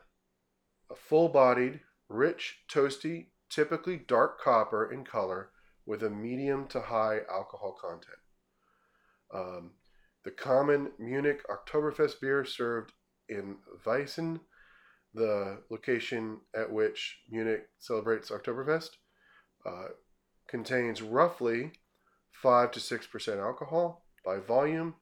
[0.89, 1.79] a full-bodied,
[2.11, 5.51] rich, toasty, typically dark copper in color,
[5.85, 8.19] with a medium to high alcohol content.
[9.33, 9.71] Um,
[10.23, 12.93] the common Munich Oktoberfest beer served
[13.27, 14.39] in Weissen,
[15.13, 18.89] the location at which Munich celebrates Oktoberfest,
[19.65, 19.89] uh,
[20.47, 21.71] contains roughly
[22.31, 24.95] 5 to 6% alcohol by volume,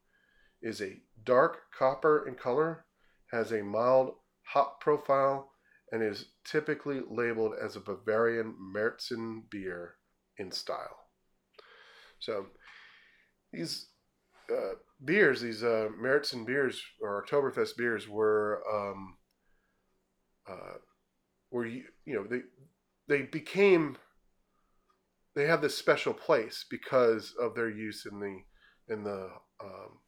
[0.61, 2.85] is a dark copper in color,
[3.31, 5.48] has a mild hop profile,
[5.91, 9.95] and is typically labeled as a Bavarian Märzen beer
[10.37, 10.97] in style.
[12.19, 12.47] So
[13.51, 13.87] these
[14.51, 19.17] uh, beers, these uh, Märzen beers or Oktoberfest beers, were um,
[20.49, 20.77] uh,
[21.51, 22.41] were you know they
[23.07, 23.97] they became
[25.35, 29.29] they have this special place because of their use in the in the
[29.63, 29.99] um,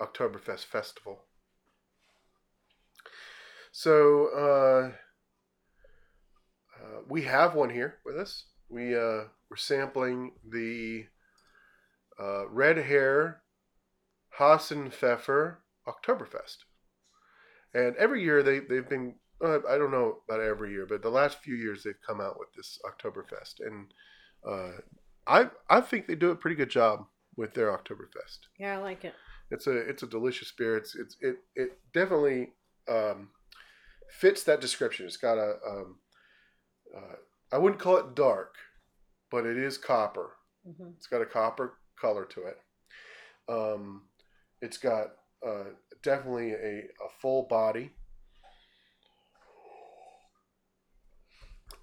[0.00, 1.22] Oktoberfest festival.
[3.72, 4.96] So uh,
[6.96, 8.44] uh, we have one here with us.
[8.68, 11.06] We uh, we're sampling the
[12.20, 13.42] uh, Red Hare
[14.38, 16.56] Hasenpfeffer Oktoberfest,
[17.74, 21.10] and every year they they've been uh, I don't know about every year, but the
[21.10, 23.92] last few years they've come out with this Oktoberfest, and
[24.46, 24.80] uh,
[25.26, 28.38] I I think they do a pretty good job with their Oktoberfest.
[28.58, 29.14] Yeah, I like it.
[29.50, 30.76] It's a it's a delicious beer.
[30.76, 32.48] It's it's it it definitely
[32.88, 33.28] um,
[34.10, 35.06] fits that description.
[35.06, 35.96] It's got a um,
[36.94, 37.16] uh,
[37.52, 38.54] I wouldn't call it dark,
[39.30, 40.32] but it is copper.
[40.68, 40.90] Mm-hmm.
[40.96, 42.58] It's got a copper color to it.
[43.48, 44.02] Um,
[44.60, 45.08] it's got
[45.46, 45.70] uh,
[46.02, 47.92] definitely a, a full body.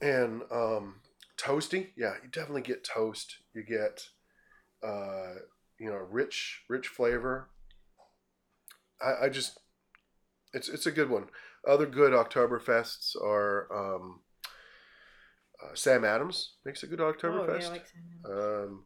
[0.02, 0.96] And um,
[1.38, 1.90] toasty.
[1.96, 3.38] Yeah, you definitely get toast.
[3.54, 4.10] You get,
[4.86, 5.36] uh,
[5.80, 7.50] you know, rich, rich flavor.
[9.02, 9.60] I, I just,
[10.54, 11.28] it's it's a good one.
[11.66, 14.20] Other good Oktoberfests are um,
[15.64, 17.50] uh, Sam Adams makes a good Oktoberfest.
[17.50, 18.70] Oh, yeah, I like Sam Adams.
[18.70, 18.84] Um,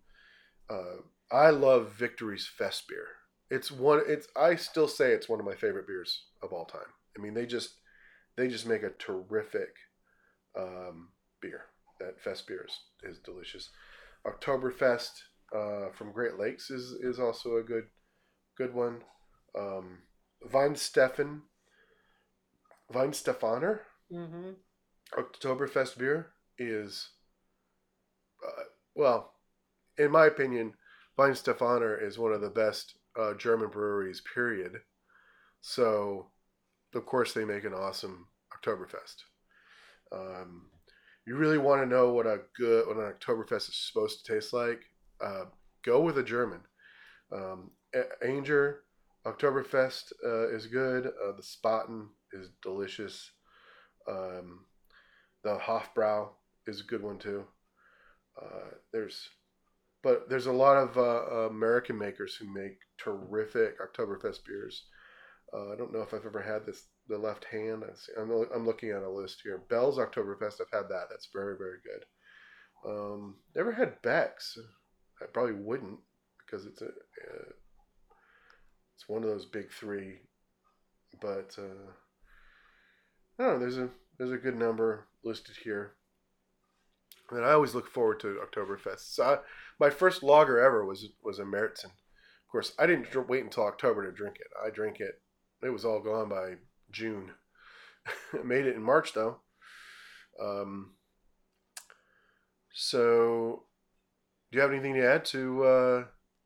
[0.69, 3.07] uh, I love Victory's Fest beer.
[3.49, 4.01] It's one.
[4.07, 6.82] It's I still say it's one of my favorite beers of all time.
[7.17, 7.75] I mean, they just
[8.36, 9.69] they just make a terrific
[10.57, 11.09] um,
[11.41, 11.65] beer
[11.99, 12.80] that fest beer is,
[13.11, 13.69] is delicious.
[14.25, 15.11] Oktoberfest
[15.55, 17.86] uh, from Great Lakes is, is also a good
[18.57, 19.01] good one.
[19.57, 19.99] Um,
[20.51, 21.41] Weihenstephan,
[22.93, 23.80] Weihenstephaner,
[24.11, 24.49] mm-hmm.
[25.17, 26.28] Oktoberfest beer
[26.58, 27.10] is,
[28.45, 28.64] uh,
[28.95, 29.34] well,
[29.97, 30.74] in my opinion,
[31.18, 34.82] Weihenstephaner is one of the best uh, German breweries, period.
[35.62, 36.28] So,
[36.93, 39.16] of course, they make an awesome Oktoberfest.
[40.12, 40.68] Um,
[41.26, 44.53] you really want to know what a good what an Oktoberfest is supposed to taste
[44.53, 44.82] like,
[45.20, 45.45] uh,
[45.84, 46.62] go with a German.
[47.32, 47.72] Um,
[48.24, 48.76] Ayinger
[49.26, 51.08] Oktoberfest uh, is good.
[51.08, 53.32] Uh, the Spaten is delicious.
[54.08, 54.66] Um,
[55.43, 56.30] the Hofbrau
[56.68, 57.45] is a good one too.
[58.41, 59.30] Uh, there's,
[60.03, 64.86] but there's a lot of uh, American makers who make terrific Oktoberfest beers.
[65.53, 67.84] Uh, I don't know if I've ever had this the left hand.
[68.20, 69.63] I'm, I'm looking at a list here.
[69.70, 70.59] Bell's Oktoberfest.
[70.59, 71.07] I've had that.
[71.09, 72.05] That's very very good.
[72.86, 74.57] Um, never had Beck's.
[75.22, 75.99] I probably wouldn't
[76.45, 77.51] because it's a uh,
[78.95, 80.20] it's one of those big three.
[81.22, 81.91] But uh,
[83.39, 83.59] I don't know.
[83.59, 85.93] There's a there's a good number listed here.
[87.32, 89.13] And I always look forward to Oktoberfest.
[89.13, 89.38] So I,
[89.80, 91.86] my first lager ever was was a Märzen.
[91.86, 94.47] Of course, I didn't dr- wait until October to drink it.
[94.65, 95.21] I drank it.
[95.61, 96.53] It was all gone by
[96.91, 97.32] June.
[98.45, 99.41] Made it in March though.
[100.41, 100.93] Um,
[102.73, 103.63] so,
[104.51, 106.03] do you have anything to add to uh,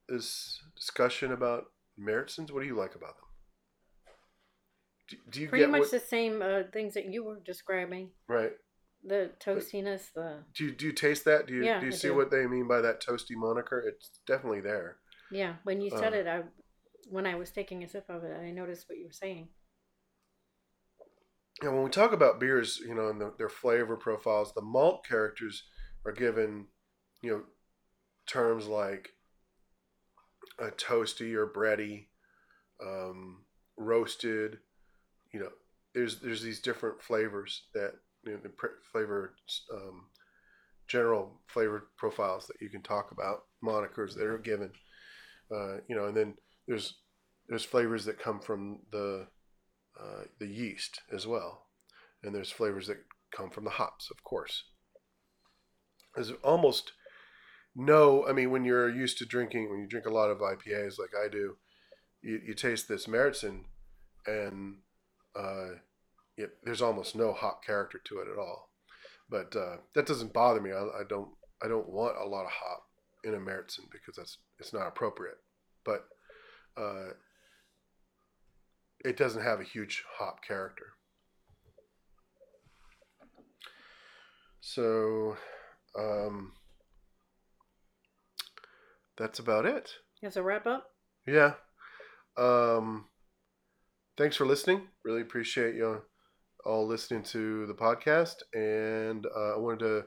[0.07, 1.65] this discussion about
[1.99, 2.51] Märzens?
[2.51, 3.27] What do you like about them?
[5.09, 8.09] Do, do you Pretty much what, the same uh, things that you were describing.
[8.27, 8.53] right?
[9.03, 11.47] The toastiness, the Do you, do you taste that?
[11.47, 12.15] Do you Yeah, do you I see do.
[12.15, 13.79] what they mean by that toasty moniker?
[13.79, 14.97] It's definitely there.
[15.31, 15.55] yeah.
[15.63, 16.17] When you said Uh.
[16.17, 16.43] it, I
[17.09, 19.49] when I was taking a sip of it, I noticed what you were saying.
[21.61, 25.05] And when we talk about beers, you know, and the, their flavor profiles, the malt
[25.05, 25.63] characters
[26.05, 26.67] are given,
[27.21, 27.43] you know,
[28.27, 29.09] terms like
[30.59, 32.07] a toasty or bready,
[32.83, 33.43] um,
[33.77, 34.59] roasted.
[35.33, 35.49] You know,
[35.93, 37.93] there's there's these different flavors that
[38.25, 38.51] you know, the
[38.91, 39.35] flavor
[39.73, 40.05] um,
[40.87, 44.71] general flavor profiles that you can talk about, monikers that are given.
[45.53, 46.35] Uh, you know, and then
[46.67, 46.95] there's
[47.47, 49.27] there's flavors that come from the
[49.99, 51.67] uh, the yeast as well,
[52.23, 52.97] and there's flavors that
[53.35, 54.63] come from the hops, of course.
[56.15, 56.91] There's almost
[57.75, 58.27] no.
[58.27, 61.11] I mean, when you're used to drinking, when you drink a lot of IPAs like
[61.17, 61.55] I do,
[62.21, 63.63] you, you taste this Märzen,
[64.25, 64.77] and
[65.37, 65.75] uh,
[66.41, 68.69] it, there's almost no hop character to it at all.
[69.29, 70.71] But uh, that doesn't bother me.
[70.71, 71.29] I, I don't.
[71.63, 72.83] I don't want a lot of hop
[73.23, 75.37] in a Märzen because that's it's not appropriate.
[75.85, 76.07] But
[76.75, 77.11] uh,
[79.05, 80.87] it doesn't have a huge hop character.
[84.59, 85.37] So,
[85.97, 86.53] um,
[89.17, 89.91] that's about it.
[90.23, 90.87] As a wrap up,
[91.25, 91.53] Yeah.
[92.37, 93.05] Um,
[94.17, 94.87] thanks for listening.
[95.03, 96.03] Really appreciate you
[96.65, 98.35] all listening to the podcast.
[98.53, 100.03] And uh, I wanted to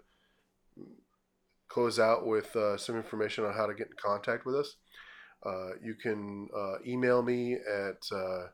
[1.69, 4.77] close out with uh, some information on how to get in contact with us.
[5.45, 8.47] Uh, you can uh, email me at uh,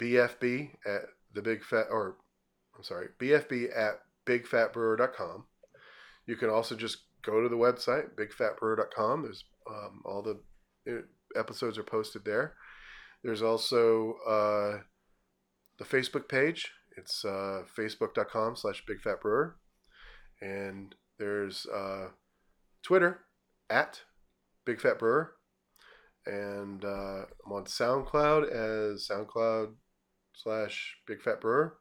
[0.00, 1.02] bfb at
[1.34, 2.16] the big fat or
[2.76, 5.44] I'm sorry bfb at bigfatbrewer.com.
[6.26, 9.22] You can also just go to the website bigfatbrewer.com.
[9.22, 10.40] There's um, all the
[10.90, 11.02] uh,
[11.38, 12.54] episodes are posted there.
[13.22, 14.78] There's also uh,
[15.78, 16.72] the Facebook page.
[16.96, 19.52] It's uh, facebook.com slash bigfatbrewer.
[20.40, 22.08] And there's uh,
[22.82, 23.20] Twitter
[23.70, 24.02] at
[24.66, 25.28] bigfatbrewer.
[26.26, 29.74] And uh, I'm on SoundCloud as SoundCloud
[30.34, 31.72] slash bigfatbrewer.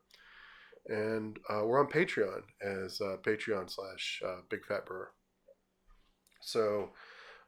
[0.87, 5.07] And uh, we're on Patreon as uh, Patreon slash uh, bigfatbrewer.
[6.41, 6.89] So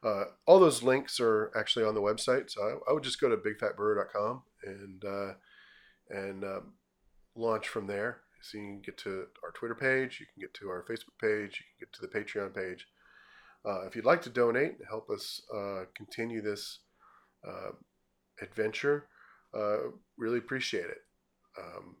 [0.02, 2.50] uh, all those links are actually on the website.
[2.50, 5.32] So I, I would just go to bigfatbrewer.com and uh,
[6.10, 6.72] and um,
[7.34, 8.20] launch from there.
[8.42, 11.60] So you can get to our Twitter page, you can get to our Facebook page,
[11.60, 12.86] you can get to the Patreon page.
[13.66, 16.80] Uh, if you'd like to donate and help us uh, continue this
[17.46, 17.70] uh,
[18.40, 19.08] adventure,
[19.54, 19.78] uh,
[20.16, 20.98] really appreciate it.
[21.58, 21.96] Um,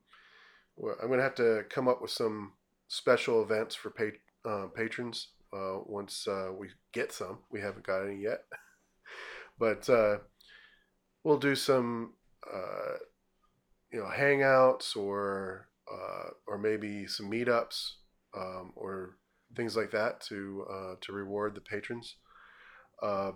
[0.76, 2.52] well, I'm going to have to come up with some
[2.86, 7.38] special events for pa- uh, patrons uh, once we get some.
[7.50, 8.44] We haven't got any yet,
[9.58, 9.88] but
[11.24, 12.12] we'll do some,
[13.96, 17.92] you know, hangouts or uh, or maybe some meetups
[18.36, 19.16] um, or
[19.56, 22.16] things like that to uh, to reward the patrons.
[23.02, 23.32] Uh,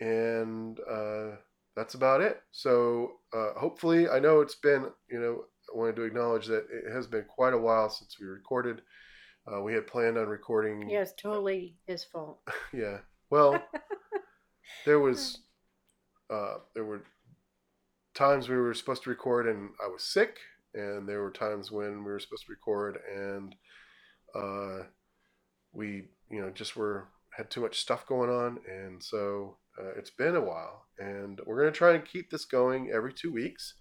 [0.00, 1.36] and uh,
[1.76, 2.42] that's about it.
[2.52, 6.92] So uh, hopefully, I know it's been, you know, I wanted to acknowledge that it
[6.92, 8.82] has been quite a while since we recorded.
[9.50, 10.90] Uh, we had planned on recording.
[10.90, 12.40] yeah, it's totally his fault.
[12.74, 12.98] Yeah.
[13.30, 13.62] Well,
[14.84, 15.38] there was,
[16.28, 17.02] uh, there were
[18.18, 20.38] times we were supposed to record and I was sick,
[20.74, 23.54] and there were times when we were supposed to record and
[24.34, 24.84] uh,
[25.72, 30.10] we, you know, just were had too much stuff going on, and so uh, it's
[30.10, 33.74] been a while, and we're gonna try and keep this going every two weeks,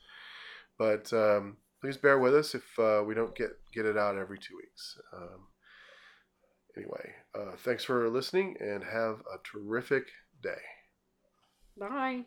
[0.77, 4.37] but um, please bear with us if uh, we don't get get it out every
[4.37, 4.99] two weeks.
[5.11, 5.47] Um,
[6.77, 10.03] anyway, uh, thanks for listening and have a terrific
[10.43, 10.61] day.
[11.79, 12.25] Bye.